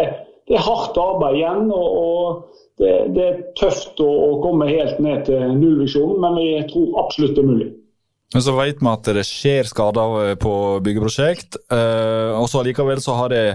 det 0.50 0.58
er 0.58 0.66
hardt 0.66 0.98
arbeid 1.00 1.42
igjen. 1.42 1.68
og, 1.72 2.00
og 2.02 2.56
det, 2.78 2.94
det, 3.16 3.26
er 3.26 3.44
tøft 3.58 4.00
å, 4.04 4.08
å, 4.08 4.32
komme 4.44 4.70
helt 4.70 5.00
ned 5.02 5.26
til 5.30 5.54
nullvisjonen, 5.58 6.20
men 6.22 6.38
vi 6.38 6.50
tror 6.70 6.98
absolutt 7.02 7.38
det 7.38 7.44
er 7.44 7.52
mulig. 7.52 7.70
Men 8.36 8.44
så 8.44 8.54
vet 8.58 8.82
vi 8.84 8.90
at 8.92 9.10
det 9.16 9.24
skjer 9.26 9.70
skader 9.70 10.36
på 10.42 10.54
byggeprosjekt, 10.86 11.58
eh, 11.72 12.36
og 12.36 12.50
så 12.52 12.62
allikevel 12.62 13.02
så 13.02 13.16
har 13.18 13.32
det 13.34 13.46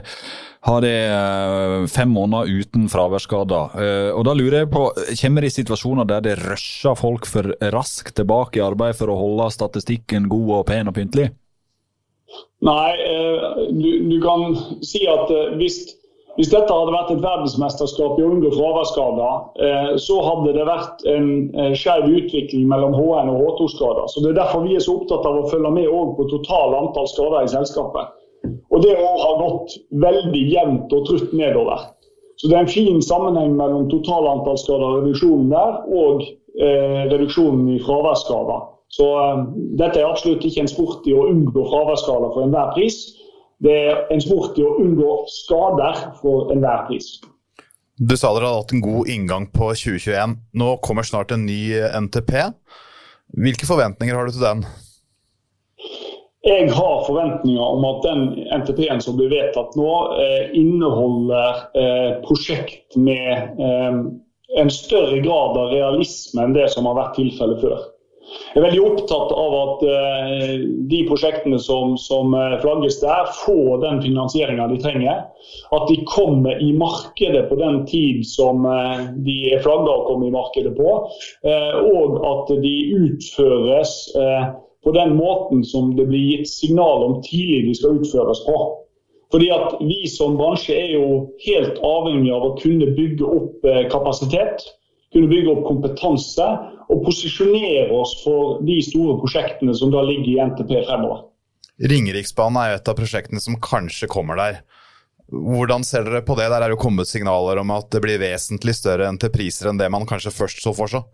har 0.63 0.83
det 0.85 1.91
fem 1.91 2.11
måneder 2.15 2.47
uten 2.47 2.87
fraværsskader. 2.91 3.79
Og 4.15 4.23
da 4.29 4.35
lurer 4.39 4.61
jeg 4.61 4.71
på, 4.71 4.85
Kommer 5.19 5.43
det 5.43 5.51
i 5.51 5.57
situasjoner 5.57 6.07
der 6.07 6.23
det 6.23 6.37
rusher 6.45 6.95
folk 6.99 7.27
for 7.27 7.51
raskt 7.75 8.15
tilbake 8.21 8.61
i 8.61 8.63
arbeid 8.63 8.95
for 8.99 9.11
å 9.11 9.19
holde 9.19 9.51
statistikken 9.51 10.31
god 10.31 10.53
og 10.61 10.69
pen 10.71 10.93
og 10.93 10.95
pyntelig? 10.99 11.33
Nei, 12.63 12.93
du, 13.75 13.91
du 14.07 14.17
kan 14.23 14.55
si 14.87 15.03
at 15.11 15.27
hvis, 15.59 15.81
hvis, 16.39 16.53
dette 16.55 16.71
hadde 16.71 16.95
vært 16.95 17.11
et 17.11 17.25
verdensmesterskap 17.27 18.21
i 18.21 18.23
å 18.23 18.31
unngå 18.31 18.55
fraværsskader, 18.55 19.99
så 19.99 20.23
hadde 20.29 20.55
det 20.61 20.71
vært 20.71 21.03
en 21.11 21.29
skeiv 21.75 22.07
utvikling 22.07 22.71
mellom 22.71 22.95
HN 22.95 23.35
og 23.35 23.43
H2-skader. 23.49 24.07
Så 24.15 24.23
Det 24.23 24.31
er 24.31 24.41
derfor 24.45 24.63
vi 24.63 24.79
er 24.79 24.87
så 24.87 24.95
opptatt 25.01 25.27
av 25.27 25.43
å 25.43 25.49
følge 25.51 25.75
med 25.75 25.91
på 25.91 26.31
totalt 26.31 26.79
antall 26.85 27.11
skader 27.11 27.51
i 27.51 27.57
selskapet. 27.59 28.19
Og 28.83 28.89
det 28.89 28.97
har 28.99 29.37
gått 29.39 29.75
veldig 30.03 30.41
jevnt 30.51 30.93
og 30.97 31.05
trutt 31.07 31.35
nedover. 31.39 31.85
Så 32.41 32.49
det 32.51 32.57
er 32.57 32.65
en 32.65 32.73
fin 32.73 33.03
sammenheng 33.05 33.53
mellom 33.55 33.85
totalantall 33.93 34.59
skader, 34.59 34.97
reduksjonen 34.97 35.53
der, 35.53 35.77
og 35.87 36.25
eh, 36.59 37.05
reduksjonen 37.13 37.69
i 37.71 37.79
fraværsskader. 37.85 38.65
Så 38.91 39.07
eh, 39.21 39.45
dette 39.79 40.03
er 40.03 40.09
absolutt 40.09 40.43
ikke 40.49 40.65
en 40.65 40.73
sport 40.73 41.07
i 41.07 41.15
å 41.15 41.29
unngå 41.31 41.63
fraværsskader 41.71 42.35
for 42.35 42.49
enhver 42.49 42.75
pris. 42.75 42.99
Det 43.63 43.77
er 43.93 44.03
en 44.11 44.25
sport 44.25 44.59
i 44.59 44.67
å 44.67 44.75
unngå 44.83 45.15
skader 45.31 46.03
for 46.19 46.51
enhver 46.51 46.89
pris. 46.91 47.15
Du 48.03 48.17
sa 48.19 48.33
dere 48.35 48.51
hadde 48.51 48.65
hatt 48.65 48.75
en 48.75 48.83
god 48.83 49.15
inngang 49.15 49.47
på 49.55 49.71
2021. 49.79 50.41
Nå 50.59 50.75
kommer 50.83 51.07
snart 51.07 51.31
en 51.31 51.47
ny 51.47 51.61
NTP. 52.09 52.35
Hvilke 53.39 53.71
forventninger 53.71 54.19
har 54.19 54.27
du 54.27 54.35
til 54.35 54.49
den? 54.49 54.67
Jeg 56.43 56.73
har 56.75 57.05
forventninger 57.07 57.63
om 57.63 57.85
at 57.87 58.03
den 58.03 58.23
NTP-en 58.51 59.01
som 59.05 59.15
blir 59.15 59.31
vedtatt 59.31 59.77
nå, 59.79 59.91
eh, 60.19 60.49
inneholder 60.59 61.61
eh, 61.79 62.09
prosjekt 62.25 62.97
med 62.99 63.61
eh, 63.63 63.99
en 64.59 64.73
større 64.75 65.21
grad 65.23 65.59
av 65.61 65.71
realisme 65.71 66.43
enn 66.43 66.57
det 66.57 66.67
som 66.73 66.89
har 66.91 66.99
vært 66.99 67.15
tilfellet 67.21 67.63
før. 67.63 67.85
Jeg 68.53 68.59
er 68.59 68.65
veldig 68.65 68.83
opptatt 68.87 69.33
av 69.37 69.55
at 69.59 69.81
de 70.89 70.99
prosjektene 71.09 71.59
som, 71.61 71.97
som, 72.01 72.33
flagges 72.63 72.99
der, 73.03 73.29
får 73.43 73.83
den 73.83 73.99
finansieringa 74.05 74.69
de 74.71 74.79
trenger. 74.81 75.25
At 75.75 75.85
de 75.91 75.99
kommer 76.09 76.63
i 76.63 76.71
markedet 76.79 77.43
på 77.51 77.59
den 77.61 77.83
tid 77.91 78.23
som 78.29 78.65
de 79.27 79.37
er 79.53 79.61
flagga 79.65 79.99
å 79.99 80.07
komme 80.07 80.31
i 80.31 80.33
markedet 80.33 80.73
på. 80.79 80.95
Og 81.91 82.17
at 82.31 82.55
de 82.63 82.77
utføres 83.03 83.99
på 84.83 84.93
den 84.97 85.17
måten 85.17 85.65
som 85.65 85.95
det 85.97 86.09
blir 86.11 86.25
gitt 86.37 86.51
signal 86.51 87.05
om 87.07 87.21
tidlig 87.23 87.67
de 87.69 87.75
skal 87.79 88.01
utføres 88.01 88.43
på. 88.47 88.57
Fordi 89.33 89.49
at 89.55 89.79
Vi 89.81 90.05
som 90.13 90.37
bransje 90.37 90.75
er 90.77 90.91
jo 90.99 91.33
helt 91.47 91.79
avhengig 91.81 92.33
av 92.35 92.47
å 92.51 92.55
kunne 92.61 92.91
bygge 92.97 93.25
opp 93.25 93.65
kapasitet, 93.93 94.67
kunne 95.13 95.31
bygge 95.31 95.55
opp 95.55 95.65
kompetanse 95.69 96.49
og 96.93 97.05
posisjonere 97.07 97.93
oss 97.97 98.19
for 98.25 98.61
de 98.67 98.79
store 98.85 99.17
prosjektene 99.23 99.75
som 99.77 99.93
da 99.95 100.03
ligger 100.05 100.29
i 100.35 100.41
NTP 100.51 100.75
fremover. 100.89 101.25
Ringeriksbanen 101.81 102.61
er 102.61 102.77
et 102.77 102.89
av 102.89 102.99
prosjektene 102.99 103.41
som 103.41 103.57
kanskje 103.63 104.11
kommer 104.11 104.39
der. 104.39 104.61
Hvordan 105.33 105.85
ser 105.89 106.05
dere 106.05 106.21
på 106.27 106.37
det? 106.37 106.51
Der 106.53 106.67
er 106.67 106.75
jo 106.75 106.81
kommet 106.81 107.09
signaler 107.09 107.63
om 107.63 107.73
at 107.73 107.89
det 107.95 108.03
blir 108.05 108.21
vesentlig 108.21 108.75
større 108.77 109.09
NT-priser 109.17 109.71
enn 109.71 109.81
det 109.81 109.89
man 109.93 110.05
kanskje 110.09 110.35
først 110.35 110.61
så 110.61 110.75
for 110.77 110.93
seg. 110.93 111.07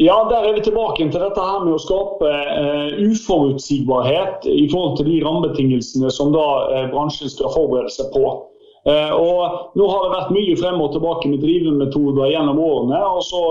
Ja, 0.00 0.14
der 0.30 0.48
er 0.48 0.54
vi 0.56 0.62
tilbake 0.64 1.04
til 1.04 1.20
dette 1.20 1.42
her 1.44 1.64
med 1.66 1.74
å 1.76 1.82
skape 1.82 2.28
eh, 2.28 3.02
uforutsigbarhet 3.04 4.46
i 4.48 4.64
forhold 4.72 4.96
til 4.98 5.10
de 5.10 5.18
rammebetingelsene 5.24 6.08
som 6.10 6.32
da 6.32 6.46
eh, 6.72 6.86
bransjen 6.94 7.28
skal 7.28 7.52
forberede 7.52 7.92
seg 7.92 8.08
på. 8.14 8.24
Eh, 8.88 9.12
og 9.12 9.76
Nå 9.78 9.88
har 9.90 10.06
det 10.06 10.14
vært 10.14 10.32
mye 10.34 10.56
frem 10.58 10.80
og 10.80 10.94
tilbake 10.96 11.28
med 11.28 11.44
drivemetoder 11.44 12.32
gjennom 12.32 12.62
årene. 12.62 13.02
og 13.04 13.20
så 13.28 13.42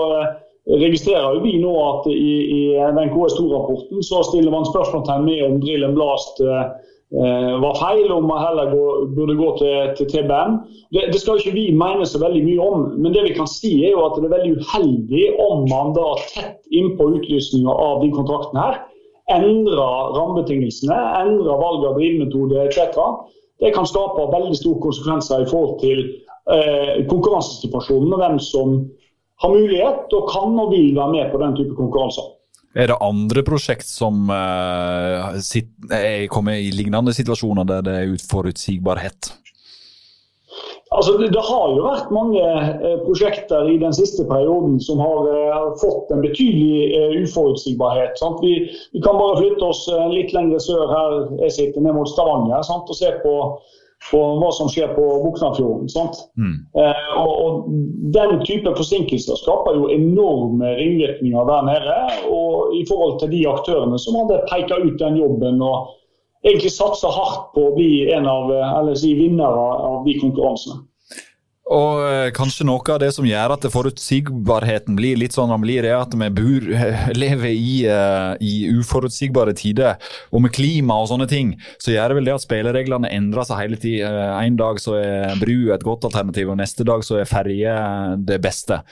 registrerer 0.70 1.40
vi 1.42 1.56
nå 1.58 1.72
at 1.82 2.06
i, 2.12 2.34
i 2.54 2.62
den 2.78 3.10
KS2-rapporten 3.10 4.02
så 4.06 4.22
stiller 4.28 4.54
man 4.54 4.68
spørsmålstegn 4.68 5.26
med 5.26 5.44
om 5.46 5.60
drill 5.62 5.86
and 5.88 5.98
blast 5.98 6.40
eh, 6.40 6.60
eh, 6.60 6.68
var 7.12 7.74
feil, 7.76 8.06
om 8.14 8.24
man 8.24 8.40
heller 8.40 8.70
gå, 8.72 8.84
burde 9.12 9.34
gå 9.36 9.48
til, 9.58 9.90
til 9.98 10.06
TBM. 10.08 10.54
Det, 10.96 11.02
det, 11.12 11.18
skal 11.20 11.36
ikke 11.36 11.52
vi 11.52 11.64
mene 11.76 12.06
så 12.08 12.16
veldig 12.22 12.40
mye 12.46 12.64
om, 12.64 12.86
men 13.04 13.12
det 13.12 13.26
vi 13.26 13.34
kan 13.36 13.50
si 13.50 13.74
er 13.84 13.92
jo 13.92 14.06
at 14.06 14.16
det 14.16 14.30
er 14.30 14.36
veldig 14.38 14.54
uheldig 14.62 15.26
om 15.44 15.66
man 15.68 15.92
da 15.92 16.06
tett 16.30 16.72
innpå 16.72 17.10
utlysninga 17.18 17.74
av 17.74 18.00
de 18.00 18.08
kontraktene 18.16 18.64
her 18.64 18.80
endrer 19.30 20.16
rammebetingelsene, 20.16 20.96
endrer 21.22 21.60
valg 21.60 21.86
av 21.86 21.96
drivmetode 21.98 22.66
etc. 22.66 22.98
Det 23.62 23.72
kan 23.76 23.86
skape 23.86 24.28
veldig 24.32 24.58
store 24.58 24.82
konsekvenser 24.82 25.44
i 25.44 25.48
forhold 25.50 25.78
til 25.82 26.04
eh, 26.50 27.02
konkurransesituasjonen 27.10 28.14
og 28.16 28.22
hvem 28.22 28.38
som 28.42 28.76
har 29.42 29.54
mulighet 29.54 30.14
og 30.16 30.30
kan 30.30 30.58
og 30.58 30.72
vil 30.74 30.94
være 30.96 31.14
med 31.14 31.32
på 31.32 31.42
den 31.42 31.56
type 31.58 31.76
konkurranser. 31.78 32.32
Er 32.72 32.88
det 32.88 32.96
andre 33.04 33.42
prosjekt 33.44 33.84
som 33.84 34.30
uh, 34.32 35.36
sit, 35.44 35.68
er 35.92 36.24
kommet 36.32 36.62
i 36.64 36.72
lignende 36.72 37.12
situasjoner 37.12 37.68
der 37.68 37.84
det 37.84 37.96
er 37.98 38.14
uforutsigbarhet? 38.16 39.32
Altså, 40.92 41.12
det, 41.16 41.40
har 41.40 41.68
jo 41.72 41.84
vært 41.86 42.10
mange 42.12 42.40
eh, 42.44 42.98
prosjekter 43.06 43.68
i 43.72 43.78
den 43.80 43.94
siste 43.96 44.26
perioden 44.28 44.76
som 44.84 45.00
har 45.00 45.28
eh, 45.32 45.68
fått 45.80 46.10
en 46.12 46.20
betydelig 46.20 46.90
eh, 46.92 47.14
uforutsigbarhet. 47.24 48.20
Vi, 48.42 48.52
vi, 48.92 49.00
kan 49.00 49.16
bare 49.16 49.38
flytte 49.40 49.70
oss 49.70 49.86
litt 50.12 50.34
lenger 50.36 50.60
sør 50.60 50.92
her 50.92 51.14
jeg 51.46 51.56
sitter, 51.56 51.86
ned 51.86 51.96
mot 51.96 52.10
Stavanger 52.10 52.60
sant? 52.68 52.92
og 52.92 52.98
se 52.98 53.08
på 53.24 53.36
på 54.10 54.20
hva 54.40 54.50
som 54.54 54.68
skjer 54.72 54.92
på 54.96 55.04
Buknafjorden. 55.24 55.88
Mm. 56.38 56.54
Eh, 56.82 57.08
og, 57.20 57.32
og, 57.32 57.72
Den 58.12 58.42
type 58.44 58.74
forsinkelser 58.76 59.38
skaper 59.40 59.78
jo 59.78 59.88
enorme 59.94 60.74
ringvirkninger 60.78 61.48
der 61.48 61.66
nede. 61.68 61.98
Og 62.28 62.74
i 62.76 62.84
forhold 62.88 63.18
til 63.22 63.32
de 63.32 63.42
aktørene 63.48 63.98
som 64.02 64.18
hadde 64.20 64.42
peka 64.50 64.80
ut 64.82 64.98
den 65.00 65.20
jobben 65.20 65.62
og 65.62 65.92
egentlig 66.44 66.72
satsa 66.74 67.12
hardt 67.14 67.52
på 67.54 67.68
å 67.68 67.74
bli 67.76 68.08
en 68.12 68.26
av, 68.28 68.50
eller 68.50 68.98
si, 68.98 69.14
vinnere 69.18 69.68
av 69.92 70.02
de 70.08 70.18
konkurransene. 70.20 70.82
Og 71.72 72.02
eh, 72.04 72.28
kanskje 72.36 72.66
noe 72.68 72.82
av 72.92 72.98
det 73.00 73.10
som 73.16 73.26
gjør 73.26 73.54
at 73.54 73.64
forutsigbarheten 73.72 74.96
blir 74.98 75.16
litt 75.20 75.36
sånn 75.36 75.52
den 75.52 75.62
blir, 75.64 75.86
er 75.88 76.02
at 76.02 76.12
vi 76.18 76.28
bor, 76.36 76.66
lever 77.22 77.48
i, 77.52 77.76
uh, 77.88 78.34
i, 78.42 78.68
uforutsigbare 78.76 79.54
tider. 79.56 79.96
Og 80.32 80.44
med 80.44 80.52
klima 80.54 80.98
og 81.00 81.08
sånne 81.12 81.28
ting, 81.30 81.54
så 81.82 81.94
gjør 81.94 82.12
det 82.12 82.18
vel 82.20 82.28
det 82.28 82.36
at 82.36 82.44
spillereglene 82.44 83.10
endrer 83.12 83.48
seg 83.48 83.62
hele 83.62 83.80
tida. 83.80 84.12
Uh, 84.12 84.36
en 84.42 84.60
dag 84.60 84.82
så 84.82 84.98
er 85.00 85.40
bru 85.40 85.72
et 85.72 85.86
godt 85.86 86.06
alternativ, 86.10 86.52
og 86.52 86.60
neste 86.60 86.86
dag 86.88 87.04
så 87.06 87.22
er 87.22 87.30
ferje 87.30 87.74
det 88.28 88.40
beste. 88.44 88.82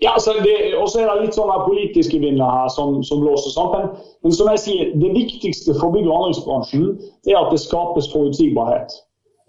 Ja, 0.00 0.12
altså 0.12 0.34
Og 0.36 0.88
så 0.92 1.00
er 1.00 1.08
det 1.08 1.22
litt 1.24 1.36
sånne 1.36 1.56
politiske 1.64 2.18
vinder 2.20 2.48
her 2.52 2.68
som, 2.72 2.98
som 3.04 3.22
blåser 3.24 3.54
sammen. 3.54 3.88
Men, 3.88 4.26
men, 4.26 4.34
som 4.36 4.50
jeg 4.52 4.64
sier, 4.64 4.90
det 5.00 5.12
viktigste 5.16 5.76
for 5.80 5.94
bygg- 5.94 6.08
og 6.08 6.18
anleggsbransjen 6.18 6.90
er 7.28 7.38
at 7.40 7.54
det 7.54 7.62
skapes 7.62 8.10
forutsigbarhet. 8.12 8.92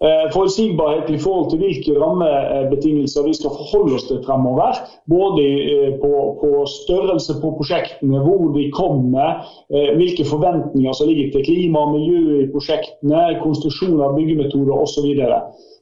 Eh, 0.02 0.32
forutsigbarhet 0.34 1.10
i 1.14 1.18
forhold 1.18 1.50
til 1.50 1.60
hvilke 1.62 1.92
rammebetingelser 2.02 3.22
vi 3.22 3.34
skal 3.38 3.52
forholde 3.54 3.94
oss 3.94 4.08
til 4.08 4.18
fremover. 4.26 4.80
Både 5.14 5.44
eh, 5.74 5.92
på, 6.02 6.12
på 6.40 6.64
størrelse 6.72 7.36
på 7.42 7.52
prosjektene, 7.58 8.18
hvor 8.24 8.50
de 8.56 8.64
kommer, 8.74 9.44
eh, 9.70 9.92
hvilke 10.00 10.26
forventninger 10.26 10.98
som 10.98 11.06
ligger 11.06 11.30
til 11.30 11.46
klima 11.46 11.84
og 11.84 11.94
miljø 11.94 12.40
i 12.40 12.50
prosjektene, 12.50 13.22
konstruksjon 13.44 14.02
av 14.02 14.16
byggemetoder 14.18 14.74
osv. 14.74 15.06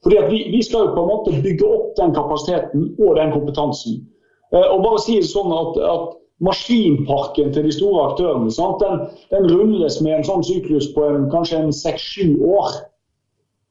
Fordi 0.05 0.21
vi, 0.29 0.45
vi, 0.53 0.61
skal 0.69 0.85
jo 0.85 0.93
på 0.93 1.01
en 1.01 1.11
måte 1.15 1.41
bygge 1.41 1.73
opp 1.73 1.91
den 1.97 2.13
kapasiteten 2.13 2.87
og 3.01 3.17
den 3.17 3.33
kompetansen. 3.33 4.03
Og 4.51 4.81
bare 4.83 5.01
si 5.01 5.17
det 5.17 5.29
sånn 5.31 5.53
at, 5.55 5.77
at 5.81 6.17
Maskinparken 6.41 7.51
til 7.53 7.67
de 7.67 7.73
store 7.73 8.07
aktørene 8.09 8.49
den, 8.81 9.03
den, 9.29 9.43
rulles 9.53 9.99
med 10.01 10.15
en 10.15 10.25
sånn 10.25 10.45
syklus 10.45 10.89
på 10.95 11.05
en, 11.05 11.27
kanskje 11.33 11.67
seks-sju 11.77 12.41
år. 12.41 12.79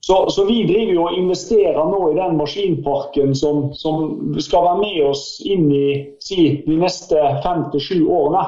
Så, 0.00 0.16
så, 0.32 0.46
vi 0.48 0.62
driver 0.64 0.92
jo 0.94 1.02
og 1.04 1.16
investerer 1.18 1.76
nå 1.76 1.98
i 2.08 2.16
den 2.16 2.38
maskinparken 2.38 3.34
som, 3.36 3.66
som 3.76 4.32
skal 4.40 4.64
være 4.64 4.80
med 4.80 5.00
oss 5.10 5.24
inn 5.44 5.66
i 5.68 5.88
si, 6.24 6.62
de 6.64 6.78
neste 6.80 7.20
fem 7.44 7.66
til 7.74 7.84
sju 7.84 7.98
årene. 8.08 8.46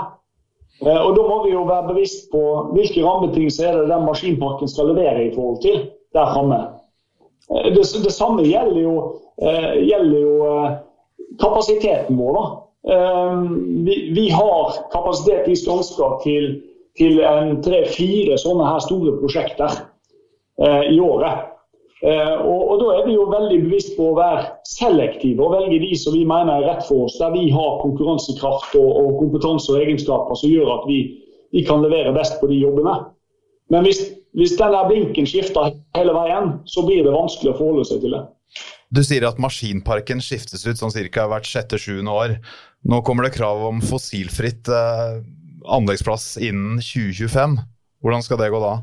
Eh, 0.80 0.96
og 0.96 1.12
Da 1.18 1.26
må 1.28 1.42
vi 1.44 1.52
jo 1.52 1.66
være 1.68 1.90
bevisst 1.92 2.30
på 2.32 2.40
hvilke 2.72 3.04
rammebetingelser 3.04 3.68
er 3.68 3.82
det 3.82 3.90
den 3.92 4.08
maskinparken 4.08 4.72
skal 4.72 4.94
levere 4.94 5.26
i 5.26 5.34
forhold 5.34 5.60
til 5.66 5.84
der 6.16 6.32
framme. 6.32 6.62
Eh, 7.50 7.72
det, 7.74 7.84
det, 8.04 8.10
samme 8.10 8.42
gjelder 8.42 8.80
jo, 8.80 8.96
eh, 9.42 9.72
gjelder 9.84 10.18
jo 10.18 10.34
kapasiteten 11.40 12.16
vår. 12.16 12.42
Eh, 12.88 13.40
vi, 13.86 13.96
vi, 14.16 14.28
har 14.30 14.74
kapasitet 14.92 15.48
i 15.48 15.56
Skanska 15.56 16.16
til, 16.24 16.52
til 16.98 17.20
tre-fire 17.64 18.40
sånne 18.40 18.68
her 18.72 18.84
store 18.84 19.16
prosjekter 19.20 19.80
i 20.62 20.98
året. 21.00 21.51
Eh, 22.02 22.34
og, 22.42 22.60
og, 22.66 22.80
Da 22.82 22.94
er 22.98 23.04
vi 23.06 23.14
jo 23.14 23.28
veldig 23.30 23.58
bevisst 23.62 23.92
på 23.94 24.08
å 24.10 24.16
være 24.16 24.46
selektive 24.66 25.44
og 25.44 25.54
velge 25.54 25.78
de 25.84 25.92
som 25.98 26.16
vi 26.16 26.24
mener 26.26 26.56
er 26.56 26.72
rett 26.72 26.86
for 26.88 27.06
oss. 27.06 27.18
Der 27.20 27.30
vi 27.34 27.46
har 27.54 27.78
konkurransekraft 27.84 28.74
og, 28.80 28.90
og 28.90 29.20
kompetanse 29.20 29.70
og 29.70 29.84
egenskaper 29.84 30.38
som 30.40 30.50
gjør 30.50 30.72
at 30.80 30.88
vi, 30.90 30.98
vi, 31.54 31.62
kan 31.68 31.84
levere 31.84 32.14
best 32.16 32.40
på 32.40 32.50
de 32.50 32.58
jobbene. 32.58 32.96
Men 33.70 33.86
hvis, 33.86 34.02
hvis 34.34 34.56
denne 34.58 34.82
blinken 34.90 35.30
skifter 35.30 35.76
hele 35.96 36.16
veien, 36.16 36.56
så 36.66 36.82
blir 36.86 37.06
det 37.06 37.14
vanskelig 37.14 37.54
å 37.54 37.58
forholde 37.60 37.86
seg 37.88 38.02
til 38.02 38.18
det. 38.18 38.24
Du 38.92 39.00
sier 39.06 39.24
at 39.24 39.38
maskinparken 39.40 40.20
skiftes 40.20 40.66
ut 40.66 40.76
sånn 40.76 40.92
ca. 40.92 41.28
hvert 41.30 41.48
sjette-sjuende 41.48 42.12
år. 42.12 42.34
Nå 42.82 42.98
kommer 43.06 43.24
det 43.24 43.36
krav 43.38 43.62
om 43.70 43.78
fossilfritt 43.80 44.68
eh, 44.68 45.22
anleggsplass 45.70 46.34
innen 46.42 46.82
2025. 46.82 47.60
Hvordan 48.02 48.26
skal 48.26 48.42
det 48.42 48.50
gå 48.52 48.60
da? 48.60 48.80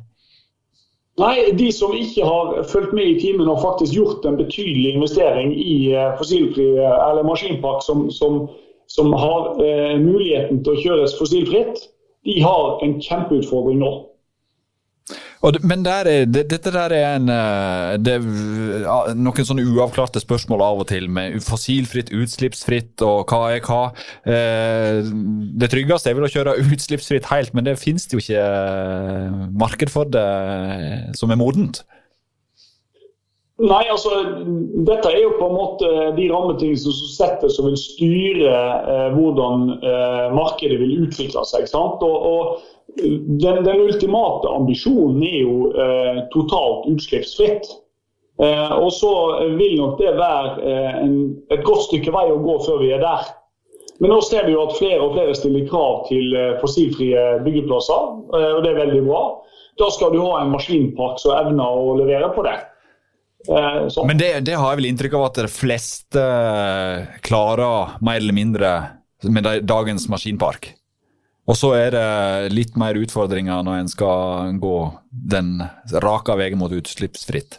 Nei, 1.20 1.52
De 1.52 1.72
som 1.76 1.92
ikke 1.96 2.24
har 2.24 2.64
fulgt 2.72 2.94
med 2.96 3.08
i 3.12 3.20
timen 3.20 3.50
og 3.52 3.62
faktisk 3.62 3.94
gjort 3.98 4.26
en 4.26 4.38
betydelig 4.40 4.94
investering 4.96 5.52
i 5.52 5.92
eh, 5.92 6.14
fossilfri 6.20 6.68
eh, 6.78 6.98
eller 7.10 7.28
maskinpark 7.28 7.84
som, 7.84 8.06
som, 8.12 8.46
som 8.88 9.12
har 9.14 9.60
eh, 9.60 9.98
muligheten 10.00 10.64
til 10.64 10.76
å 10.76 10.84
kjøres 10.84 11.18
fossilfritt, 11.20 11.90
de 12.28 12.40
har 12.44 12.80
en 12.86 12.96
kjempeutfordring 13.04 13.82
nå. 13.84 13.92
Det, 15.40 15.62
men 15.64 15.86
der 15.86 16.08
er, 16.12 16.26
det, 16.28 16.42
dette 16.52 16.72
der 16.76 16.92
er 16.92 17.14
en, 17.16 17.30
eh, 17.32 17.94
det 18.04 18.18
noen 19.16 19.46
sånne 19.48 19.64
uavklarte 19.72 20.20
spørsmål 20.20 20.64
av 20.66 20.82
og 20.84 20.90
til, 20.92 21.08
med 21.08 21.38
fossilfritt, 21.46 22.12
utslippsfritt 22.12 23.00
og 23.08 23.32
hva 23.32 23.54
er 23.56 23.64
hva. 23.64 23.80
Eh, 24.28 25.00
det 25.62 25.72
tryggeste 25.72 26.12
er 26.12 26.18
vel 26.20 26.28
å 26.28 26.34
kjøre 26.34 26.58
utslippsfritt 26.66 27.30
helt, 27.32 27.56
men 27.56 27.70
det 27.70 27.78
finnes 27.80 28.10
jo 28.12 28.20
ikke 28.20 28.44
eh, 28.44 29.40
marked 29.64 29.94
for 29.94 30.12
det 30.12 30.28
som 31.16 31.32
er 31.32 31.40
modent. 31.40 31.86
Nei, 33.60 33.84
altså 33.92 34.22
Dette 34.88 35.10
er 35.12 35.20
jo 35.20 35.34
på 35.36 35.48
en 35.50 35.56
måte 35.58 35.88
de 36.16 36.28
rammetingene 36.32 36.80
som 36.80 36.96
setter 37.12 37.52
som 37.52 37.68
vil 37.68 37.80
styre 37.80 38.52
eh, 38.56 39.08
hvordan 39.16 39.66
eh, 39.80 40.28
markedet 40.36 40.78
vil 40.80 41.02
utvikle 41.04 41.44
seg. 41.48 41.68
sant? 41.68 42.04
Og, 42.06 42.28
og 42.30 42.78
den, 42.98 43.64
den, 43.64 43.82
ultimate 43.86 44.50
ambisjonen 44.50 45.22
er 45.24 45.38
jo 45.42 45.58
eh, 45.74 46.24
totalt 46.34 46.90
utslippsfritt. 46.92 47.70
Eh, 48.40 48.72
og 48.72 48.94
så 48.96 49.12
vil 49.60 49.76
nok 49.80 50.00
det 50.00 50.16
være 50.18 50.56
eh, 50.64 50.96
en, 51.04 51.20
et 51.52 51.66
godt 51.68 51.90
stykke 51.90 52.14
vei 52.16 52.30
å 52.32 52.40
gå 52.44 52.58
før 52.66 52.82
vi 52.84 52.94
er 52.96 53.04
der. 53.04 53.28
Men 54.00 54.14
nå 54.14 54.22
ser 54.24 54.48
vi 54.48 54.56
jo 54.56 54.64
at 54.64 54.78
flere 54.80 55.04
og 55.04 55.16
flere 55.18 55.36
stiller 55.36 55.68
krav 55.68 56.06
til 56.08 56.36
eh, 56.38 56.56
fossilfrie 56.62 57.24
byggeplasser, 57.44 58.10
eh, 58.32 58.52
og 58.56 58.64
det 58.64 58.72
er 58.72 58.82
veldig 58.86 59.04
bra. 59.10 59.24
Da 59.80 59.90
skal 59.96 60.14
du 60.16 60.22
ha 60.24 60.40
en 60.40 60.54
maskinpark 60.54 61.20
som 61.20 61.36
evner 61.36 61.80
å 61.84 61.98
levere 62.00 62.32
på 62.36 62.46
det. 62.48 62.56
Eh, 63.52 63.82
Men 64.08 64.22
det, 64.22 64.32
det, 64.48 64.56
har 64.56 64.72
jeg 64.72 64.82
vel 64.82 64.90
inntrykk 64.94 65.20
av 65.20 65.28
at 65.28 65.42
de 65.44 65.52
fleste 65.52 66.24
klarer, 67.28 67.98
mer 68.04 68.24
eller 68.24 68.36
mindre, 68.40 68.74
med 69.28 69.52
dagens 69.68 70.08
maskinpark? 70.12 70.72
Og 71.50 71.58
så 71.58 71.72
er 71.74 71.96
det 71.96 72.54
litt 72.54 72.76
mer 72.78 72.98
utfordringer 73.00 73.64
når 73.66 73.82
en 73.82 73.90
skal 73.90 74.54
gå 74.62 74.78
den 75.10 75.58
raka 76.04 76.38
veien 76.38 76.60
mot 76.62 76.74
utslippsfritt. 76.76 77.58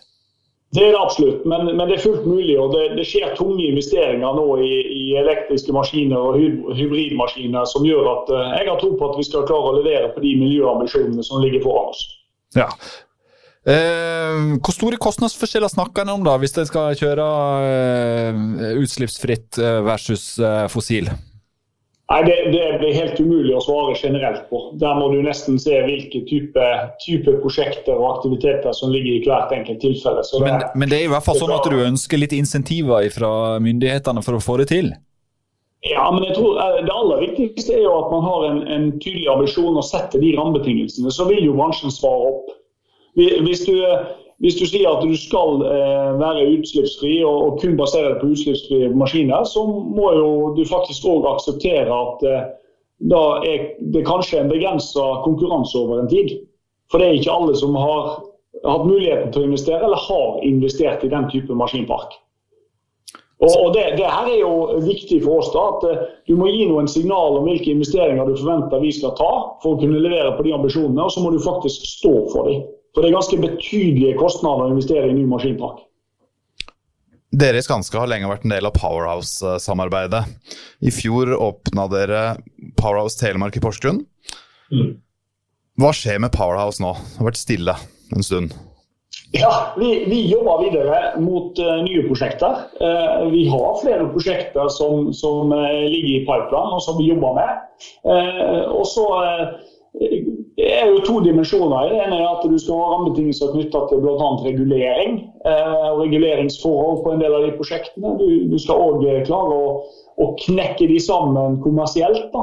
Det 0.70 0.84
er 0.86 0.92
det 0.94 1.00
absolutt, 1.02 1.42
men, 1.50 1.66
men, 1.74 1.88
det 1.90 1.96
er 1.96 2.04
fullt 2.04 2.26
mulig. 2.30 2.54
og 2.62 2.70
Det, 2.76 2.84
det 2.94 3.04
skjer 3.08 3.32
tunge 3.34 3.64
investeringer 3.66 4.36
nå 4.38 4.46
i, 4.62 4.74
i, 4.94 5.04
elektriske 5.18 5.74
maskiner 5.74 6.28
og 6.30 6.76
hybridmaskiner 6.78 7.66
som 7.66 7.86
gjør 7.86 8.06
at 8.12 8.30
uh, 8.30 8.44
jeg 8.54 8.68
har 8.68 8.78
tro 8.78 8.92
på 8.94 9.08
at 9.08 9.18
vi 9.18 9.26
skal 9.26 9.48
klare 9.48 9.72
å 9.72 9.78
levere 9.80 10.12
på 10.14 10.22
de 10.22 10.36
miljøambisjonene 10.38 11.26
som 11.26 11.42
ligger 11.42 11.64
foran 11.66 11.90
oss. 11.90 12.04
Ja. 12.54 12.68
Eh, 13.66 14.38
hvor 14.62 14.72
store 14.72 14.96
kostnadsforskjeller 15.02 15.68
snakker 15.68 16.06
en 16.06 16.14
om 16.14 16.22
da, 16.24 16.38
hvis 16.40 16.54
en 16.56 16.70
skal 16.70 16.94
kjøre 16.96 17.26
eh, 17.66 18.38
utslippsfritt 18.80 19.58
eh, 19.58 19.80
versus 19.84 20.30
eh, 20.38 20.64
fossil? 20.72 21.10
Nei, 22.10 22.24
det, 22.26 22.36
det, 22.50 22.62
blir 22.80 22.94
helt 22.96 23.20
umulig 23.22 23.52
å 23.54 23.60
svare 23.62 23.92
generelt 23.94 24.48
på. 24.50 24.58
Der 24.82 24.96
må 24.98 25.12
du 25.12 25.20
nesten 25.22 25.60
se 25.62 25.76
hvilke 25.86 26.24
type, 26.26 26.70
type 27.04 27.36
prosjekter 27.38 27.94
og 27.94 28.16
aktiviteter 28.16 28.74
som 28.74 28.90
ligger 28.90 29.12
i 29.14 29.20
hvert 29.28 29.52
enkelt 29.54 29.78
tilfelle. 29.84 30.24
Det, 30.26 30.40
men, 30.42 30.64
men, 30.74 30.90
det 30.90 30.98
er 30.98 31.06
i 31.06 31.12
hvert 31.12 31.26
fall 31.28 31.38
sånn 31.38 31.54
at 31.54 31.68
du 31.70 31.78
ønsker 31.84 32.18
litt 32.18 32.34
insentiver 32.34 33.06
fra 33.14 33.32
myndighetene 33.62 34.24
for 34.26 34.40
å 34.40 34.42
få 34.42 34.58
det 34.58 34.72
til? 34.72 34.90
Ja, 35.86 36.10
men 36.12 36.26
jeg 36.26 36.34
tror 36.36 36.58
eh, 36.60 36.80
Det 36.84 36.92
aller 36.92 37.22
viktigste 37.22 37.78
er 37.78 37.86
jo 37.86 37.92
at 38.02 38.10
man 38.12 38.26
har 38.26 38.48
en, 38.50 38.58
en 38.68 38.90
tydelig 38.98 39.30
ambisjon 39.32 39.78
og 39.78 39.86
setter 39.86 40.20
de 40.20 40.34
rammebetingelsene. 40.34 41.14
Så 41.14 41.28
vil 41.30 41.46
jo 41.46 41.54
bransjen 41.54 41.94
svare 41.94 42.34
opp. 42.34 42.50
Hvis 43.18 43.62
du, 43.66 43.74
hvis 44.40 44.56
du 44.56 44.64
sier 44.64 44.88
at 44.88 45.02
du 45.04 45.12
skal 45.20 45.60
eh, 45.68 46.12
være 46.20 46.46
utslippsfri 46.54 47.18
og, 47.28 47.58
kun 47.60 47.76
basere 47.76 48.14
deg 48.14 48.22
på 48.22 48.30
utslippsfrie 48.32 48.88
maskiner, 48.96 49.44
så 49.44 49.66
må 49.68 50.14
jo 50.16 50.30
du 50.56 50.62
faktisk 50.68 51.04
òg 51.10 51.28
akseptere 51.34 51.92
at 51.92 52.24
eh, 52.28 52.48
da 53.10 53.20
er 53.44 53.68
det 53.92 54.06
kanskje 54.08 54.40
en 54.40 54.52
begrensa 54.52 55.04
konkurranse 55.26 55.76
over 55.76 56.00
en 56.00 56.08
tid. 56.08 56.38
For 56.92 57.00
det 57.00 57.08
er 57.08 57.20
ikke 57.20 57.36
alle 57.36 57.54
som 57.56 57.76
har 57.76 58.08
hatt 58.64 58.88
muligheten 58.88 59.30
til 59.32 59.44
å 59.44 59.50
investere, 59.50 59.84
eller 59.84 60.08
har 60.08 60.42
investert 60.44 61.04
i 61.04 61.12
den 61.12 61.28
type 61.32 61.56
maskinpark. 61.56 62.16
Og 63.40 63.70
det, 63.72 63.86
det, 63.96 64.04
her 64.04 64.26
er 64.28 64.42
jo 64.42 64.80
viktig 64.84 65.22
for 65.24 65.40
oss. 65.40 65.52
da, 65.52 65.68
at 65.68 65.86
eh, 65.88 66.02
Du 66.28 66.34
må 66.40 66.48
gi 66.48 66.64
noen 66.68 66.88
signal 66.88 67.38
om 67.38 67.48
hvilke 67.48 67.72
investeringer 67.72 68.28
du 68.28 68.36
forventer 68.40 68.80
vi 68.80 68.96
skal 68.96 69.16
ta 69.20 69.32
for 69.62 69.76
å 69.76 69.80
kunne 69.80 70.00
levere 70.00 70.32
på 70.36 70.48
de 70.48 70.56
ambisjonene, 70.56 71.04
og 71.04 71.12
så 71.12 71.24
må 71.24 71.32
du 71.32 71.40
faktisk 71.44 71.88
stå 71.98 72.14
for 72.32 72.48
dem. 72.48 72.68
For 72.94 73.02
det 73.02 73.10
er 73.10 73.18
ganske 73.18 73.38
betydelige 73.42 74.18
kostnader 74.18 74.66
å 74.66 74.74
investere 74.74 75.10
i 75.10 75.16
ny 75.16 75.26
maskinpark. 75.30 75.84
Dere 77.30 77.60
i 77.60 77.62
Skanska 77.62 78.00
har 78.00 78.10
lenge 78.10 78.26
vært 78.26 78.42
en 78.46 78.56
del 78.56 78.66
av 78.66 78.74
Powerhouse-samarbeidet. 78.74 80.24
I 80.82 80.90
fjor 80.90 81.30
åpna 81.36 81.86
dere 81.92 82.22
Powerhouse 82.80 83.20
Telemark 83.20 83.54
i 83.54 83.62
Porsgrunn. 83.62 84.02
Mm. 84.74 84.96
Hva 85.80 85.92
skjer 85.94 86.18
med 86.22 86.34
Powerhouse 86.34 86.82
nå? 86.82 86.90
Det 86.98 87.20
har 87.20 87.30
vært 87.30 87.40
stille 87.40 87.76
en 88.16 88.26
stund. 88.26 88.58
Ja, 89.30 89.50
vi, 89.78 89.92
vi 90.10 90.24
jobber 90.26 90.64
videre 90.64 90.98
mot 91.22 91.58
uh, 91.62 91.78
nye 91.86 92.02
prosjekter. 92.08 92.64
Uh, 92.82 93.30
vi 93.30 93.44
har 93.50 93.78
flere 93.78 94.08
prosjekter 94.10 94.66
som, 94.74 95.12
som 95.14 95.54
uh, 95.54 95.70
ligger 95.86 96.16
i 96.16 96.24
pipeline 96.26 96.74
og 96.74 96.82
som 96.82 96.98
vi 96.98 97.12
jobber 97.12 97.38
med. 97.38 97.66
og 98.74 98.86
så 98.86 99.06
det 100.60 100.70
er 100.76 100.90
jo 100.90 101.00
to 101.06 101.18
dimensjoner. 101.24 101.88
Det 101.88 101.98
ene 102.04 102.20
er 102.20 102.28
at 102.28 102.44
du 102.44 102.56
skal 102.60 102.76
ha 102.76 102.88
rammebetingelser 102.92 103.52
knytta 103.54 103.84
til 103.88 104.02
bl.a. 104.04 104.28
regulering 104.44 105.20
og 105.48 106.02
reguleringsforhold 106.02 107.00
på 107.04 107.14
en 107.14 107.22
del 107.22 107.36
av 107.36 107.46
de 107.46 107.52
prosjektene. 107.56 108.16
Du, 108.20 108.26
du 108.52 108.56
skal 108.60 108.82
òg 108.90 109.06
klare 109.28 109.56
å, 109.56 109.70
å, 110.20 110.32
knekke 110.44 110.90
de 110.90 110.98
sammen 111.00 111.60
kommersielt. 111.64 112.34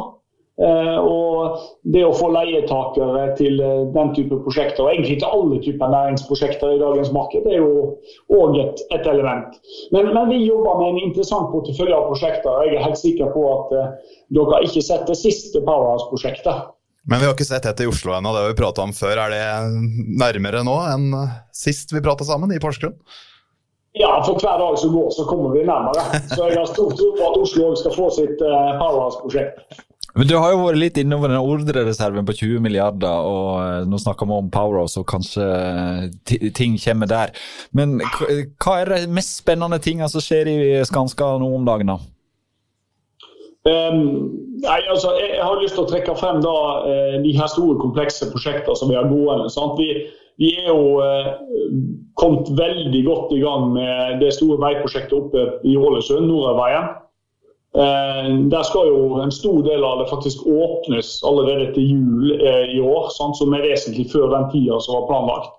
Eh, 0.58 1.00
og 1.06 1.60
det 1.94 2.02
å 2.02 2.16
få 2.18 2.32
leietakere 2.34 3.28
til 3.38 3.60
eh, 3.62 3.84
den 3.94 4.08
type 4.16 4.40
prosjekter, 4.42 4.88
og 4.88 4.90
egentlig 4.90 5.20
til 5.22 5.30
alle 5.30 5.60
typer 5.62 5.92
næringsprosjekter 5.94 6.74
i 6.74 6.80
dagens 6.82 7.12
marked, 7.14 7.46
det 7.46 7.54
er 7.54 7.62
jo 7.62 7.92
òg 8.34 8.58
et, 8.64 8.82
et, 8.90 9.06
element. 9.06 9.60
Men, 9.94 10.10
men, 10.16 10.32
vi 10.32 10.42
jobber 10.48 10.82
med 10.82 10.96
en 10.96 11.12
interessant 11.12 11.52
portefølje 11.54 11.94
av 12.00 12.10
prosjekter. 12.10 12.50
og 12.50 12.66
Jeg 12.66 12.80
er 12.80 12.88
helt 12.88 13.02
sikker 13.04 13.30
på 13.36 13.46
at 13.52 13.76
dere 13.76 13.86
dere 14.34 14.56
har 14.56 14.66
ikke 14.66 14.86
sett 14.90 15.06
det 15.06 15.20
siste 15.22 15.62
Powerhouse-prosjektet. 15.62 16.74
Men 17.08 17.22
vi 17.22 17.28
har 17.28 17.36
ikke 17.38 17.48
sett 17.48 17.64
dette 17.64 17.86
i 17.86 17.90
Oslo 17.90 18.12
ennå, 18.18 18.34
det 18.36 18.44
har 18.44 18.52
vi 18.52 18.60
prata 18.60 18.84
om 18.84 18.92
før. 18.96 19.24
Er 19.24 19.32
det 19.32 19.44
nærmere 20.20 20.64
nå 20.68 20.76
enn 20.92 21.10
sist 21.56 21.96
vi 21.96 22.04
prata 22.04 22.28
sammen, 22.28 22.52
i 22.52 22.60
Porsgrunn? 22.60 22.98
Ja, 23.98 24.12
for 24.26 24.38
hver 24.38 24.60
dag 24.62 24.76
som 24.78 24.92
går, 24.94 25.10
så 25.16 25.26
kommer 25.26 25.56
vi 25.56 25.64
nærmere. 25.66 26.04
Så 26.30 26.50
jeg 26.50 26.60
har 26.60 26.68
stor 26.70 26.92
tro 26.94 27.12
på 27.18 27.30
at 27.32 27.38
Oslo 27.42 27.70
òg 27.72 27.78
skal 27.80 27.96
få 27.96 28.10
sitt 28.14 28.44
uh, 28.44 28.76
Powerhouse-prosjekt. 28.78 29.80
Men 30.18 30.30
Du 30.30 30.36
har 30.38 30.52
jo 30.54 30.64
vært 30.66 30.82
litt 30.82 30.98
innover 30.98 31.30
den 31.30 31.40
ordrereserven 31.42 32.26
på 32.26 32.36
20 32.40 32.62
milliarder, 32.66 33.26
og 33.30 33.50
eh, 33.62 33.84
nå 33.86 34.00
snakker 34.02 34.26
vi 34.26 34.38
om 34.42 34.48
Powerhouse, 34.54 34.98
og 34.98 35.06
kanskje 35.12 35.46
eh, 35.46 36.48
ting 36.58 36.78
kommer 36.82 37.10
der. 37.12 37.34
Men 37.78 38.00
hva 38.02 38.80
er 38.82 38.94
de 38.96 39.12
mest 39.14 39.44
spennende 39.44 39.78
tingene 39.84 40.10
som 40.10 40.24
skjer 40.24 40.50
i 40.50 40.60
Skanska 40.90 41.36
nå 41.38 41.52
om 41.60 41.68
dagen? 41.70 41.94
da? 41.94 42.00
Um, 43.66 44.04
nei, 44.64 44.78
altså, 44.92 45.16
jeg 45.20 45.42
har 45.42 45.58
lyst 45.62 45.76
til 45.76 45.84
å 45.84 45.90
trekke 45.90 46.16
frem 46.20 46.40
da, 46.44 46.54
uh, 46.86 47.18
de 47.24 47.34
her 47.36 47.50
store, 47.52 47.80
komplekse 47.82 48.30
prosjektene 48.32 48.78
som 48.80 48.92
vi 48.92 49.00
har 49.00 49.10
gående. 49.10 49.50
Vi, 49.80 49.90
vi, 50.40 50.54
er 50.62 50.70
jo 50.70 51.02
uh, 51.02 51.34
kommet 52.22 52.54
veldig 52.60 53.04
godt 53.08 53.34
i 53.36 53.42
gang 53.42 53.74
med 53.74 54.22
det 54.24 54.32
store 54.38 54.60
veiprosjektet 54.62 55.18
oppe 55.18 55.50
i 55.68 55.76
Ålesund, 55.80 56.30
Nordøyveien. 56.30 56.96
Eh, 57.78 58.30
der 58.52 58.64
skal 58.64 58.88
jo 58.88 59.20
en 59.22 59.32
stor 59.32 59.62
del 59.62 59.84
av 59.84 60.00
det 60.00 60.10
faktisk 60.10 60.48
åpnes 60.48 61.20
allerede 61.24 61.74
til 61.76 61.90
jul 61.92 62.32
eh, 62.40 62.72
i 62.74 62.80
år, 62.82 63.12
sant, 63.14 63.38
som 63.38 63.54
er 63.54 63.66
vesentlig 63.68 64.08
før 64.14 64.32
den 64.32 64.48
tida 64.54 64.80
som 64.82 64.96
var 64.98 65.10
planlagt. 65.12 65.52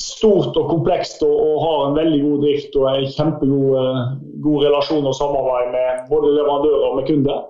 Stort 0.00 0.56
og 0.56 0.68
komplekst 0.70 1.22
og, 1.26 1.32
og, 1.34 1.56
har 1.64 1.80
en 1.86 1.96
veldig 1.98 2.20
god 2.24 2.44
drift 2.46 2.76
og 2.80 2.86
en 2.90 3.08
kjempegod 3.16 3.78
eh, 3.80 4.60
relasjon 4.64 5.08
og 5.08 5.16
samarbeid 5.16 5.72
med 5.74 6.04
både 6.12 6.34
leverandører 6.36 6.86
og 6.88 7.00
med 7.00 7.08
kunder. 7.08 7.42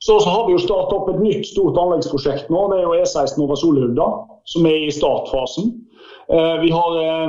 Så, 0.00 0.16
så 0.24 0.32
har 0.32 0.46
vi 0.46 0.56
jo 0.56 0.62
startet 0.62 0.96
opp 0.96 1.10
et 1.12 1.20
nytt 1.20 1.46
stort 1.48 1.76
anleggsprosjekt 1.80 2.48
nå. 2.52 2.66
Det 2.72 2.80
er 2.80 2.86
jo 2.86 2.96
E16 3.02 3.42
over 3.44 3.58
Solhugda, 3.60 4.08
som 4.48 4.68
er 4.68 4.86
i 4.86 4.92
startfasen. 4.94 5.74
Eh, 6.32 6.56
vi 6.62 6.70
har 6.72 6.98
eh, 7.04 7.28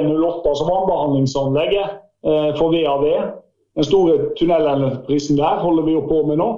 E08 0.00 0.54
som 0.58 0.70
vannbehandlingsanlegget 0.70 1.98
eh, 2.26 2.50
for 2.58 2.74
VAV 2.74 3.06
den 3.76 3.84
store 3.84 4.18
tunnelprisen 4.38 5.36
der 5.36 5.60
holder 5.60 5.82
vi 5.82 5.92
jo 5.92 6.06
på 6.08 6.22
med 6.26 6.40
nå. 6.40 6.48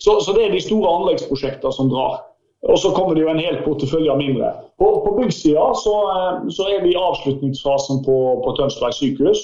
Så, 0.00 0.20
så, 0.20 0.32
det 0.32 0.46
er 0.46 0.54
de 0.54 0.62
store 0.62 0.90
anleggsprosjektene 1.00 1.72
som 1.74 1.90
drar. 1.90 2.22
Og 2.64 2.78
så 2.80 2.90
kommer 2.96 3.14
det 3.14 3.24
jo 3.24 3.32
en 3.32 3.42
hel 3.42 3.58
portefølje 3.64 4.12
av 4.12 4.20
mindre. 4.20 4.52
På, 4.80 4.88
på 5.04 5.12
byggsida 5.18 5.66
så, 5.76 5.94
eh, 6.14 6.46
så, 6.54 6.68
er 6.72 6.84
vi 6.84 6.94
i 6.94 7.00
avslutningsfasen 7.00 8.00
på, 8.06 8.16
på 8.44 8.54
Tønsberg 8.58 8.96
sykehus. 8.96 9.42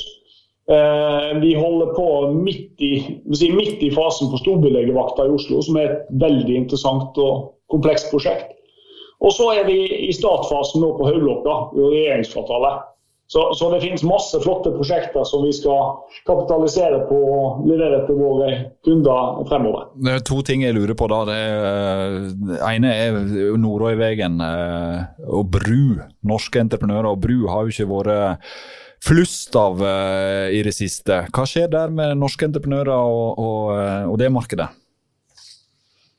Eh, 0.71 1.33
vi 1.43 1.53
holder 1.59 1.93
på 1.97 2.07
midt 2.33 2.81
i, 2.85 2.93
si, 3.37 3.51
midt 3.53 3.83
i 3.85 3.91
fasen 3.93 4.31
på 4.33 4.41
storbylegevakta 4.41 5.27
i 5.27 5.35
Oslo, 5.37 5.61
som 5.67 5.77
er 5.81 5.91
et 5.91 6.15
veldig 6.23 6.57
interessant 6.63 7.21
og 7.21 7.53
komplekst 7.73 8.09
prosjekt. 8.15 8.57
Og 9.21 9.35
så 9.37 9.51
er 9.53 9.67
vi 9.69 9.83
i 10.09 10.13
startfasen 10.17 10.81
nå 10.81 10.95
på 10.97 11.11
Haulokka, 11.11 11.57
regjeringskvartalet. 11.77 12.87
Så, 13.31 13.45
så, 13.55 13.69
det 13.71 13.79
finnes 13.85 14.03
masse 14.03 14.41
flotte 14.43 14.73
prosjekter 14.75 15.23
som 15.29 15.45
vi 15.47 15.53
skal 15.55 16.01
kapitalisere 16.27 17.05
på 17.07 17.19
og 17.31 17.61
levere 17.71 18.01
til 18.09 18.19
våre 18.19 18.49
kunder 18.83 19.45
fremover. 19.47 19.85
Det 20.03 20.17
er 20.17 20.25
to 20.27 20.41
ting 20.47 20.65
jeg 20.65 20.75
lurer 20.75 20.97
på. 20.99 21.07
da. 21.13 21.21
Det, 21.29 21.39
det 22.51 22.59
ene 22.73 22.91
er 22.91 23.21
Nordøyvegen 23.63 24.43
eh, 24.43 25.25
og 25.31 25.47
bru. 25.55 26.01
Norske 26.27 26.65
entreprenører 26.65 27.13
og 27.13 27.23
bru 27.23 27.45
har 27.53 27.69
jo 27.69 27.77
ikke 27.77 27.91
vært 27.93 28.51
flust 29.05 29.57
av 29.57 29.81
uh, 29.81 30.51
i 30.53 30.61
det 30.67 30.75
siste. 30.77 31.25
Hva 31.33 31.47
skjer 31.49 31.71
der 31.73 31.93
med 31.95 32.19
norske 32.21 32.47
entreprenører 32.49 32.93
og, 32.93 33.41
og, 33.41 33.73
eh, 33.79 34.05
og 34.11 34.19
det 34.21 34.31
markedet? 34.33 34.69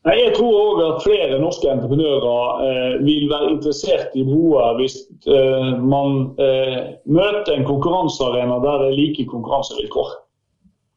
Jeg 0.02 0.32
tror 0.34 0.56
òg 0.58 0.80
at 0.82 1.04
flere 1.04 1.38
norske 1.38 1.68
entreprenører 1.70 2.62
eh, 2.66 2.94
vil 3.06 3.28
være 3.30 3.52
interessert 3.54 4.16
i 4.18 4.24
broer 4.26 4.80
hvis 4.80 4.96
eh, 5.30 5.76
man 5.78 6.32
eh, 6.42 6.96
møter 7.06 7.54
en 7.54 7.68
konkurransearena 7.68 8.58
der 8.64 8.82
det 8.82 8.88
er 8.88 8.96
like 8.98 9.26
konkurransevilkår. 9.30 10.16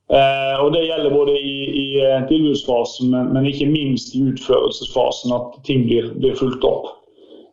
Eh, 0.09 0.57
og 0.64 0.73
Det 0.73 0.87
gjelder 0.87 1.12
både 1.12 1.35
i, 1.37 1.57
i 1.83 1.87
eh, 2.01 2.25
tilbudsfasen, 2.31 3.11
men, 3.12 3.29
men, 3.37 3.47
ikke 3.51 3.69
minst 3.69 4.14
i 4.17 4.23
utførelsesfasen, 4.25 5.35
at 5.37 5.59
ting 5.69 5.85
blir, 5.85 6.09
blir 6.17 6.37
fulgt 6.40 6.64
opp. 6.64 6.88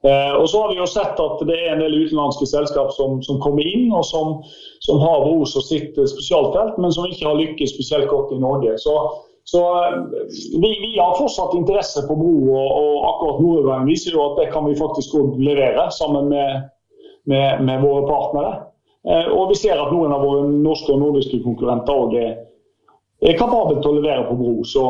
Eh, 0.08 0.32
og 0.36 0.48
så 0.50 0.62
har 0.62 0.72
vi 0.72 0.80
jo 0.80 0.88
sett 0.88 1.20
at 1.20 1.44
det 1.48 1.58
er 1.58 1.74
en 1.74 1.84
del 1.84 1.98
utenlandske 2.00 2.48
selskap 2.48 2.94
som, 2.96 3.20
som 3.28 3.42
kommer 3.44 3.68
inn, 3.68 3.90
og 3.92 4.08
som, 4.08 4.40
som 4.88 5.04
har 5.04 5.20
bro 5.28 5.44
som 5.44 5.68
sitt 5.68 6.00
spesialfelt, 6.00 6.80
men 6.80 6.96
som 6.96 7.12
ikke 7.12 7.28
har 7.28 7.40
lykkes 7.44 7.76
spesielt 7.76 8.08
godt 8.08 8.32
i 8.36 8.40
Norge. 8.40 8.78
Så 8.80 8.96
så 9.52 9.84
eh, 9.84 10.04
vi, 10.62 10.70
vi, 10.82 11.00
har 11.00 11.16
fortsatt 11.16 11.54
interesse 11.54 12.08
på 12.08 12.16
bro, 12.16 12.36
og, 12.56 12.68
og 12.82 13.08
akkurat 13.10 13.42
Nordøyveien 13.44 13.90
viser 13.90 14.16
jo 14.16 14.30
at 14.30 14.38
det 14.40 14.52
kan 14.54 14.64
vi 14.70 14.78
faktisk 14.80 15.18
levere 15.44 15.90
sammen 15.92 16.30
med, 16.32 16.70
med, 17.28 17.64
med 17.68 17.84
våre 17.84 18.06
partnere. 18.08 18.54
Eh, 19.10 19.28
og 19.28 19.50
vi 19.52 19.58
ser 19.60 19.82
at 19.82 19.92
noen 19.92 20.16
av 20.16 20.24
våre 20.24 20.46
norske 20.54 20.94
og 20.96 21.02
nordiske 21.04 21.42
konkurrenter 21.44 22.04
òg 22.06 22.16
er, 22.22 22.38
er 23.28 23.36
kapable 23.42 23.82
til 23.82 23.92
å 23.92 23.98
levere 24.00 24.24
på 24.30 24.38
bro. 24.40 24.54
Så 24.64 24.86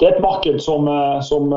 det 0.00 0.08
er 0.08 0.16
et 0.16 0.24
marked 0.24 0.62
som, 0.64 0.88
eh, 0.88 1.20
som 1.28 1.52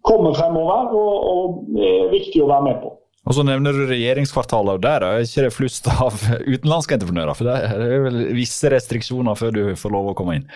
kommer 0.00 0.38
fremover 0.38 0.96
og, 0.96 1.14
og 1.34 1.76
er 1.76 2.08
viktig 2.14 2.40
å 2.40 2.48
være 2.54 2.70
med 2.70 2.80
på. 2.86 2.96
Og 3.26 3.34
så 3.34 3.42
nevner 3.46 3.74
du 3.74 3.88
regjeringskvartalet, 3.90 4.78
og 4.78 4.84
der 4.84 5.02
er 5.02 5.24
ikke 5.24 5.48
det 5.48 5.54
flust 5.54 5.88
av 5.90 6.14
utenlandske 6.52 6.94
entreprenører? 6.98 7.34
For 7.34 7.48
det 7.48 7.56
er 7.66 8.04
vel 8.06 8.20
visse 8.36 8.70
restriksjoner 8.72 9.38
før 9.38 9.56
du 9.56 9.64
får 9.78 9.94
lov 9.94 10.12
å 10.12 10.16
komme 10.18 10.38
inn? 10.38 10.46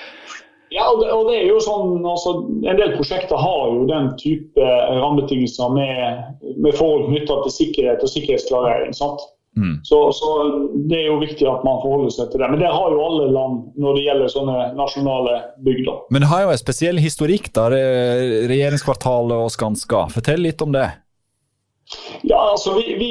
Ja, 0.71 0.85
og 0.87 1.01
det, 1.03 1.09
og 1.11 1.27
det 1.27 1.41
er 1.41 1.49
jo 1.51 1.59
sånn, 1.65 2.05
altså, 2.07 2.37
En 2.63 2.79
del 2.79 2.93
prosjekter 2.95 3.41
har 3.43 3.73
jo 3.75 3.89
den 3.91 4.13
type 4.21 4.69
rammebetingelser 4.87 5.73
med, 5.75 6.31
med 6.63 6.79
forhold 6.79 7.09
knytta 7.11 7.41
til 7.43 7.55
sikkerhet 7.57 8.07
og 8.07 8.13
sikkerhetsklarering. 8.13 8.95
sant? 8.95 9.27
Mm. 9.59 9.81
Så, 9.83 9.99
så, 10.15 10.29
Det 10.87 11.01
er 11.01 11.09
jo 11.09 11.19
viktig 11.19 11.49
at 11.51 11.67
man 11.67 11.83
forholder 11.83 12.15
seg 12.15 12.31
til 12.31 12.45
det. 12.45 12.53
Men 12.53 12.63
det 12.63 12.71
har 12.71 12.95
jo 12.95 13.03
alle 13.03 13.27
land 13.35 13.65
når 13.83 13.99
det 13.99 14.07
gjelder 14.07 14.31
sånne 14.37 14.59
nasjonale 14.79 15.37
bygder. 15.67 16.05
Men 16.15 16.23
det 16.23 16.31
har 16.31 16.47
jo 16.47 16.55
en 16.55 16.63
spesiell 16.63 17.03
historikk, 17.03 17.51
da, 17.57 17.67
regjeringskvartalet 17.75 19.43
og 19.43 19.51
Skanska. 19.51 20.07
Fortell 20.15 20.47
litt 20.47 20.63
om 20.63 20.71
det. 20.77 20.87
Ja, 22.23 22.39
altså 22.53 22.75
vi, 22.77 22.95
vi, 23.01 23.11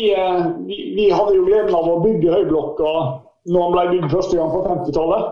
vi, 0.68 0.78
vi, 0.96 1.10
hadde 1.12 1.36
jo 1.36 1.46
gleden 1.48 1.76
av 1.76 1.88
å 1.90 2.00
bygge 2.04 2.32
Høyblokka 2.32 2.94
når 3.50 3.62
den 3.62 3.76
ble 3.76 3.86
bygd 3.94 4.12
første 4.14 4.38
gang 4.38 4.52
på 4.54 4.64
50-tallet. 4.68 5.30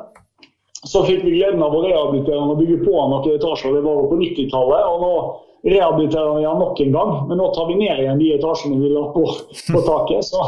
så 0.88 1.04
fikk 1.04 1.24
vi 1.26 1.36
gleden 1.38 1.64
av 1.64 1.76
å 1.76 1.84
rehabilitere 1.84 2.40
den 2.40 2.54
og 2.54 2.62
bygge 2.62 2.80
på 2.86 2.94
den 2.94 3.12
noen 3.14 3.36
etasjer. 3.36 3.76
Det 3.76 3.84
var 3.86 4.02
jo 4.02 4.10
på 4.12 4.20
90-tallet. 4.22 4.88
og 4.88 5.04
nå 5.04 5.14
rehabiliterer 5.68 6.38
vi 6.38 6.44
den 6.44 6.60
nok 6.60 6.80
en 6.82 6.92
gang. 6.92 7.28
Men 7.28 7.38
nå 7.42 7.50
tar 7.54 7.68
vi 7.68 7.76
ned 7.76 8.00
igjen 8.04 8.22
de 8.22 8.32
etasjene 8.38 8.80
vi 8.82 8.94
la 8.94 9.08
på, 9.16 9.26
på 9.74 9.84
taket. 9.88 10.26
Så, 10.26 10.44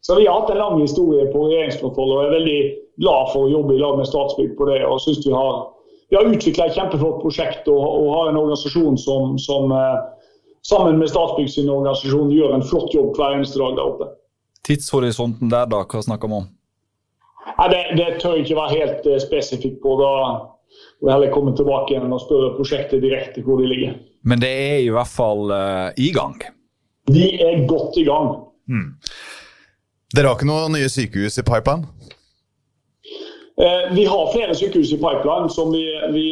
så, 0.00 0.16
vi 0.18 0.26
har 0.26 0.40
hatt 0.40 0.50
en 0.54 0.62
lang 0.62 0.80
historie 0.80 1.28
på 1.32 1.46
regjeringskontroll 1.48 2.16
og 2.16 2.24
er 2.24 2.34
veldig 2.38 2.60
glad 3.02 3.32
for 3.34 3.46
å 3.46 3.52
jobbe 3.52 3.76
i 3.76 3.82
lag 3.82 3.98
med 4.00 4.08
Statsbygg 4.08 4.56
på 4.58 4.68
det. 4.70 4.80
og 4.86 5.00
synes 5.04 5.26
Vi 5.26 5.34
har, 5.34 5.62
vi 6.10 6.18
har 6.18 6.32
utvikla 6.32 6.68
et 6.68 6.78
kjempeflott 6.78 7.22
prosjekt 7.24 7.68
og, 7.72 7.82
og, 7.82 8.08
har 8.16 8.32
en 8.32 8.40
organisasjon 8.44 8.98
som, 9.00 9.36
som 9.40 9.72
eh, 9.76 9.96
sammen 10.66 10.98
med 10.98 11.10
Statsbygg 11.10 11.50
sin 11.50 11.70
organisasjon 11.70 12.32
gjør 12.32 12.56
en 12.56 12.66
flott 12.66 12.94
jobb 12.94 13.16
hver 13.16 13.36
eneste 13.36 13.60
dag 13.60 13.76
der 13.78 13.88
oppe. 13.92 14.10
Tidshorisonten 14.66 15.50
der, 15.50 15.66
da? 15.66 15.82
Hva 15.82 16.02
snakker 16.04 16.30
vi 16.30 16.38
om? 16.42 16.48
Nei, 17.58 17.68
det, 17.72 17.82
det, 17.98 18.08
tør 18.22 18.36
jeg 18.36 18.46
ikke 18.46 18.58
være 18.60 18.78
helt 18.78 19.08
uh, 19.10 19.18
spesifikk 19.22 19.80
på. 19.82 19.96
Da 20.00 20.12
må 21.02 21.10
jeg 21.10 21.16
heller 21.16 21.34
komme 21.34 21.54
tilbake 21.58 21.94
igjen 21.94 22.14
og 22.14 22.22
spørre 22.22 22.54
prosjektet 22.56 23.02
direkte 23.02 23.42
hvor 23.46 23.60
de 23.60 23.68
ligger. 23.70 23.98
Men 24.22 24.42
det 24.42 24.50
er 24.50 24.78
i 24.84 24.92
hvert 24.94 25.10
fall 25.10 25.50
uh, 25.50 25.90
i 25.98 26.12
gang? 26.14 26.38
De 27.10 27.26
er 27.42 27.66
godt 27.70 27.98
i 27.98 28.06
gang. 28.06 28.36
Mm. 28.70 28.92
Dere 30.14 30.30
har 30.30 30.38
ikke 30.38 30.48
noen 30.48 30.76
nye 30.76 30.90
sykehus 30.92 31.40
i 31.40 31.44
pipeline? 31.46 31.88
Eh, 33.62 33.92
vi 33.96 34.04
har 34.08 34.30
flere 34.32 34.54
sykehus 34.56 34.92
i 34.94 34.98
pipeline 35.00 35.50
som 35.52 35.72
vi, 35.74 35.82
vi 36.14 36.24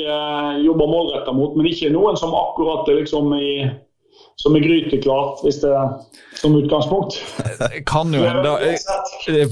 jobber 0.65 0.89
målretta 0.89 1.35
mot, 1.37 1.57
men 1.57 1.69
ikke 1.69 1.91
noen 1.93 2.17
som 2.21 2.33
akkurat 2.37 2.89
er 2.89 3.01
liksom 3.01 3.33
i 3.37 3.51
som 4.41 4.57
er 4.57 4.65
gryteklart, 4.65 5.43
hvis 5.45 5.61
det 5.61 5.71
er 5.77 5.91
som 6.41 6.55
utgangspunkt. 6.57 7.19
Kan 7.89 8.15
jo 8.15 8.23
hende. 8.25 8.55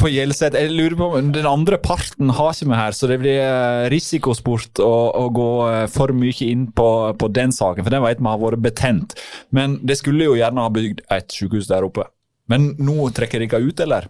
På 0.01 0.09
Gjelset. 0.09 0.57
Jeg 0.57 0.73
lurer 0.73 0.97
på 0.97 1.09
Den 1.35 1.49
andre 1.49 1.79
parten 1.83 2.33
har 2.39 2.55
ikke 2.55 2.71
vi 2.71 2.79
her, 2.79 2.97
så 2.97 3.11
det 3.11 3.19
blir 3.21 3.43
eh, 3.43 3.89
risikosport 3.93 4.81
å, 4.85 4.93
å 5.21 5.27
gå 5.35 5.51
eh, 5.69 5.85
for 5.93 6.15
mye 6.17 6.49
inn 6.49 6.69
på, 6.73 6.89
på, 7.21 7.33
den 7.37 7.53
saken, 7.53 7.85
for 7.85 7.95
den 7.95 8.05
vet 8.07 8.23
vi 8.23 8.33
har 8.33 8.45
vært 8.45 8.65
betent. 8.65 9.19
Men 9.55 9.77
det 9.85 10.01
skulle 10.01 10.31
jo 10.31 10.39
gjerne 10.39 10.65
ha 10.65 10.73
bygd 10.73 11.05
et 11.19 11.37
sykehus 11.37 11.69
der 11.69 11.85
oppe. 11.85 12.09
Men 12.49 12.73
nå 12.81 13.11
trekker 13.13 13.45
dere 13.45 13.61
ut, 13.61 13.85
eller? 13.85 14.09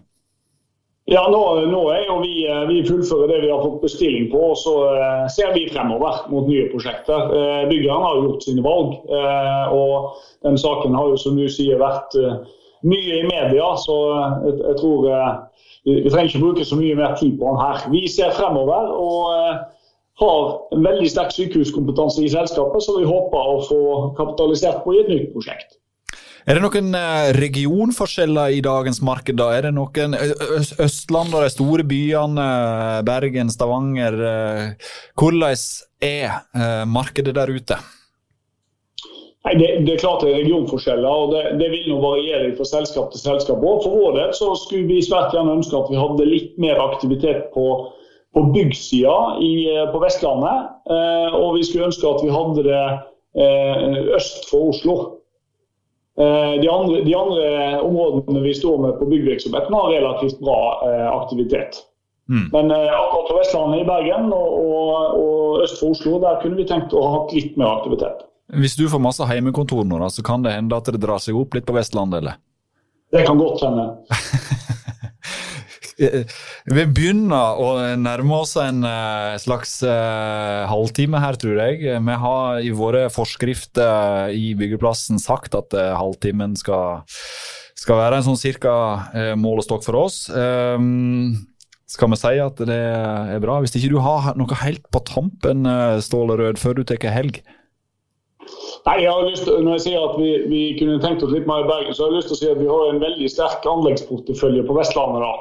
Ja, 1.09 1.23
nå, 1.31 1.41
nå, 1.65 1.79
er 1.89 2.03
jo 2.05 2.19
vi, 2.21 2.43
eh, 2.45 2.65
vi 2.69 2.83
fullfører 2.85 3.31
det 3.31 3.39
vi 3.41 3.49
har 3.49 3.63
fått 3.63 3.79
bestilling 3.81 4.27
på, 4.29 4.51
og 4.51 4.59
så 4.61 4.73
eh, 4.93 5.23
ser 5.33 5.55
vi 5.55 5.63
fremover 5.71 6.19
mot 6.29 6.45
nye 6.45 6.67
prosjekter. 6.69 7.31
Byggerne 7.71 8.03
har 8.05 8.19
gjort 8.19 8.45
sine 8.45 8.61
valg, 8.65 8.93
og 9.73 10.19
den 10.45 10.59
saken 10.61 10.93
har 10.97 11.09
jo 11.09 11.17
som 11.17 11.39
du 11.39 11.47
sier 11.49 11.81
vært 11.81 12.13
mye 12.85 13.17
i 13.23 13.25
media. 13.25 13.71
Så 13.81 13.97
jeg, 14.45 14.75
tror 14.83 15.09
vi 15.87 16.11
trenger 16.11 16.29
ikke 16.29 16.43
bruke 16.45 16.69
så 16.69 16.77
mye 16.77 17.01
mer 17.01 17.17
tid 17.17 17.39
på 17.39 17.47
den 17.47 17.61
her. 17.63 17.83
Vi 17.89 18.05
ser 18.11 18.35
fremover 18.37 18.93
og 18.93 19.33
har 20.21 20.55
en 20.75 20.85
veldig 20.85 21.09
sterk 21.09 21.33
sykehuskompetanse 21.33 22.21
i 22.21 22.31
selskapet, 22.31 22.85
så 22.85 22.99
vi 22.99 23.09
håper 23.09 23.53
å 23.53 23.61
få 23.65 23.83
kapitalisert 24.19 24.83
på 24.85 24.93
i 24.93 25.03
et 25.03 25.11
nytt 25.11 25.31
prosjekt. 25.33 25.79
Er 26.47 26.55
det 26.55 26.63
noen 26.63 26.95
eh, 26.95 27.29
regionforskjeller 27.35 28.55
i 28.55 28.63
dagens 28.63 29.01
marked? 29.03 29.35
da? 29.39 29.49
Er 29.57 29.67
det 29.67 29.73
noen 29.75 30.15
Østland 30.15 31.35
og 31.35 31.43
de 31.43 31.51
store 31.51 31.83
byene, 31.87 32.45
eh, 32.45 32.99
Bergen, 33.07 33.51
Stavanger 33.51 34.15
Hvordan 35.19 35.65
er 35.99 36.85
markedet 36.87 37.35
der 37.35 37.51
ute? 37.51 37.79
Nei, 39.47 39.53
det, 39.59 39.67
det, 39.87 39.93
er 39.93 40.01
klart 40.01 40.23
det 40.23 40.31
er 40.31 40.41
regionforskjeller, 40.41 41.09
og 41.09 41.33
det, 41.33 41.43
det 41.59 41.69
vil 41.73 41.91
nå 41.91 41.99
variere 42.03 42.53
fra 42.55 42.67
selskap 42.67 43.11
til 43.11 43.21
selskap. 43.21 43.59
Og 43.59 43.83
For 43.83 43.99
vår 43.99 44.17
del 44.17 44.33
så 44.35 44.53
skulle 44.59 44.87
vi 44.87 45.03
svært 45.03 45.35
gjerne 45.35 45.57
ønske 45.59 45.75
at 45.75 45.91
vi 45.91 45.99
hadde 45.99 46.27
litt 46.27 46.57
mer 46.59 46.79
aktivitet 46.83 47.47
på, 47.55 47.67
på 48.35 48.43
byggsida 48.55 49.15
på 49.91 50.03
Vestlandet. 50.03 50.67
og 51.39 51.55
vi 51.55 51.63
skulle 51.67 51.87
ønske 51.91 52.07
at 52.07 52.23
vi 52.23 52.35
hadde 52.35 52.67
det 52.67 52.83
øst 54.19 54.47
for 54.51 54.73
Oslo. 54.73 54.99
Eh, 56.19 56.61
de 56.61 56.69
andre, 56.69 57.03
de 57.03 57.15
andre, 57.15 57.81
områdene 57.81 58.41
vi 58.43 58.53
står 58.53 58.77
med 58.77 58.97
på 58.99 59.05
byggvirksomheten, 59.05 59.73
har 59.73 59.91
relativt 59.91 60.39
bra 60.39 60.59
eh, 60.87 61.07
aktivitet. 61.21 61.77
Mm. 62.29 62.49
Men 62.51 62.71
eh, 62.71 62.99
akkurat 63.01 63.29
på 63.29 63.37
Vestlandet, 63.37 63.81
i 63.81 63.85
Bergen 63.87 64.27
og, 64.33 64.49
og, 64.59 64.91
og, 65.21 65.61
øst 65.63 65.79
for 65.79 65.95
Oslo, 65.95 66.19
der 66.19 66.41
kunne 66.43 66.59
vi 66.59 66.67
tenkt 66.67 66.91
å 66.91 67.05
ha 67.07 67.23
litt 67.31 67.55
mer 67.55 67.79
aktivitet. 67.79 68.27
Hvis 68.59 68.75
du 68.75 68.89
får 68.91 68.99
masse 68.99 69.25
heimekontor 69.29 69.87
nå, 69.87 70.01
så 70.11 70.25
kan 70.25 70.43
det 70.43 70.57
hende 70.57 70.75
at 70.75 70.91
det 70.91 70.99
drar 70.99 71.23
seg 71.23 71.39
opp 71.39 71.55
litt 71.55 71.67
på 71.69 71.77
Vestlandet, 71.77 72.19
eller? 72.19 72.41
Det 73.15 73.23
kan 73.25 73.39
godt 73.39 73.63
hende. 73.63 73.87
Vi 75.99 76.85
begynner 76.95 77.59
å 77.59 77.69
nærme 77.99 78.39
oss 78.39 78.55
en 78.61 78.85
uh, 78.87 79.35
slags 79.41 79.79
uh, 79.83 80.63
halvtime 80.71 81.19
her, 81.19 81.35
tror 81.39 81.59
jeg. 81.59 81.83
Vi 81.83 82.17
har 82.23 82.63
i 82.63 82.71
våre 82.75 83.07
forskrifter 83.11 84.31
i 84.35 84.53
byggeplassen 84.59 85.19
sagt 85.21 85.57
at 85.59 85.75
halvtimen 85.75 86.55
skal, 86.59 87.03
skal, 87.75 87.99
være 87.99 88.19
en 88.19 88.27
sånn 88.29 88.39
cirka 88.39 88.73
målestokk 89.39 89.83
for 89.85 89.99
oss. 90.05 90.25
Um, 90.31 91.35
skal 91.89 92.11
vi 92.13 92.19
si 92.21 92.35
at 92.39 92.59
det 92.69 92.79
er 92.79 93.43
bra? 93.43 93.59
Hvis 93.63 93.75
ikke 93.75 93.91
du 93.95 93.99
har 94.05 94.35
noe 94.39 94.59
helt 94.63 94.85
på 94.93 95.01
tampen, 95.07 95.65
Ståle 96.05 96.37
Rød, 96.39 96.61
før 96.61 96.79
du 96.79 96.85
tar 96.87 97.11
helg? 97.11 97.41
Nei, 98.87 98.95
jeg 99.03 99.11
har 99.11 99.25
lyst 99.27 99.47
Når 99.49 99.75
jeg 99.75 99.83
sier 99.85 100.01
at 100.01 100.17
vi, 100.19 100.29
vi 100.49 100.61
kunne 100.79 100.99
tenkt 101.03 101.23
oss 101.25 101.33
litt 101.33 101.47
mer 101.49 101.65
i 101.65 101.69
Bergen, 101.69 101.93
så 101.93 102.05
har 102.05 102.13
jeg 102.13 102.21
lyst 102.21 102.31
til 102.31 102.37
å 102.37 102.41
si 102.41 102.49
at 102.53 102.61
vi 102.61 102.69
har 102.69 102.91
en 102.91 103.01
veldig 103.03 103.29
sterk 103.31 103.67
anleggsportefølje 103.69 104.65
på 104.67 104.77
Vestlandet. 104.77 105.25
da. 105.25 105.33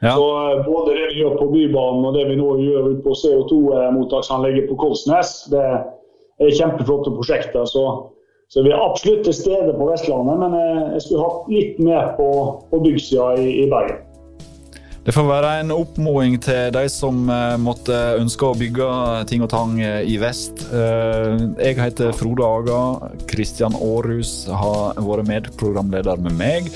Ja. 0.00 0.14
Så 0.16 0.52
eh, 0.58 0.66
Både 0.66 0.94
det 0.94 1.08
vi 1.12 1.20
gjør 1.20 1.36
på 1.36 1.46
Bybanen 1.52 2.06
og 2.08 2.16
det 2.16 2.26
vi 2.30 2.38
nå 2.40 2.54
gjør 2.62 2.92
på 3.04 3.16
CO2-mottaksanlegget 3.22 4.70
på 4.70 4.78
Kolsnes, 4.80 5.34
det 5.52 5.64
er 6.40 6.54
kjempeflotte 6.56 7.12
prosjekter. 7.12 7.66
Så, 7.68 7.84
så, 8.48 8.62
vi 8.64 8.72
er 8.72 8.80
absolutt 8.80 9.26
til 9.28 9.36
stede 9.36 9.74
på 9.76 9.90
Vestlandet, 9.90 10.38
men 10.40 10.56
eh, 10.56 10.86
jeg 10.96 11.06
skulle 11.06 11.26
hatt 11.26 11.50
litt 11.52 11.82
mer 11.84 12.14
på, 12.20 12.30
på 12.70 12.86
byggsida 12.86 13.34
i, 13.42 13.50
i 13.64 13.66
Bergen. 13.72 14.06
Det 15.00 15.14
får 15.16 15.24
være 15.24 15.50
en 15.62 15.70
oppmoding 15.72 16.34
til 16.44 16.72
de 16.76 16.82
som 16.92 17.22
eh, 17.32 17.54
måtte 17.60 17.96
ønske 18.20 18.48
å 18.48 18.56
bygge 18.56 18.88
ting 19.28 19.44
og 19.44 19.52
tang 19.52 19.76
i 19.80 20.16
vest. 20.20 20.64
Jeg 20.70 21.76
heter 21.76 22.16
Frode 22.16 22.48
Aga. 22.48 22.80
Kristian 23.28 23.76
Aarhus 23.76 24.46
har 24.48 24.96
vært 24.96 25.28
medprogramleder 25.28 26.20
med 26.24 26.36
meg. 26.40 26.72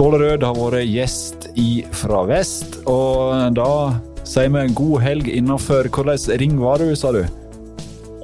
Ståle 0.00 0.16
Rød 0.16 0.44
har 0.46 0.54
vært 0.56 0.86
gjest 0.88 1.42
i 1.60 1.82
Fra 1.92 2.22
vest, 2.24 2.78
og 2.88 3.52
da 3.52 3.98
sier 4.24 4.48
vi 4.54 4.62
god 4.78 5.02
helg 5.04 5.26
innenfor 5.28 5.90
Hvilken 5.92 6.38
ring 6.40 6.54
var 6.56 6.80
du, 6.80 6.94
sa 6.96 7.10
du? 7.12 7.18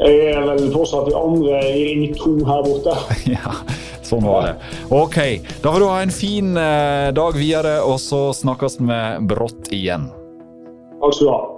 Jeg 0.00 0.30
er 0.30 0.46
vel 0.48 0.70
fortsatt 0.72 1.10
i 1.12 1.18
andre 1.18 1.58
i 1.68 1.82
ring 1.90 2.14
to 2.16 2.32
her 2.48 2.64
borte. 2.64 2.94
ja, 3.34 3.58
sånn 4.08 4.24
var 4.24 4.46
det. 4.46 4.54
Ok, 4.88 5.20
da 5.60 5.74
får 5.74 5.84
du 5.84 5.86
ha 5.90 6.00
en 6.00 6.16
fin 6.16 6.56
eh, 6.56 7.10
dag 7.12 7.36
videre, 7.36 7.76
og 7.84 8.00
så 8.00 8.30
snakkes 8.40 8.80
vi 8.80 9.02
brått 9.28 9.68
igjen. 9.76 10.08
Takk 11.04 11.12
skal 11.12 11.28
du 11.28 11.34
ha. 11.34 11.55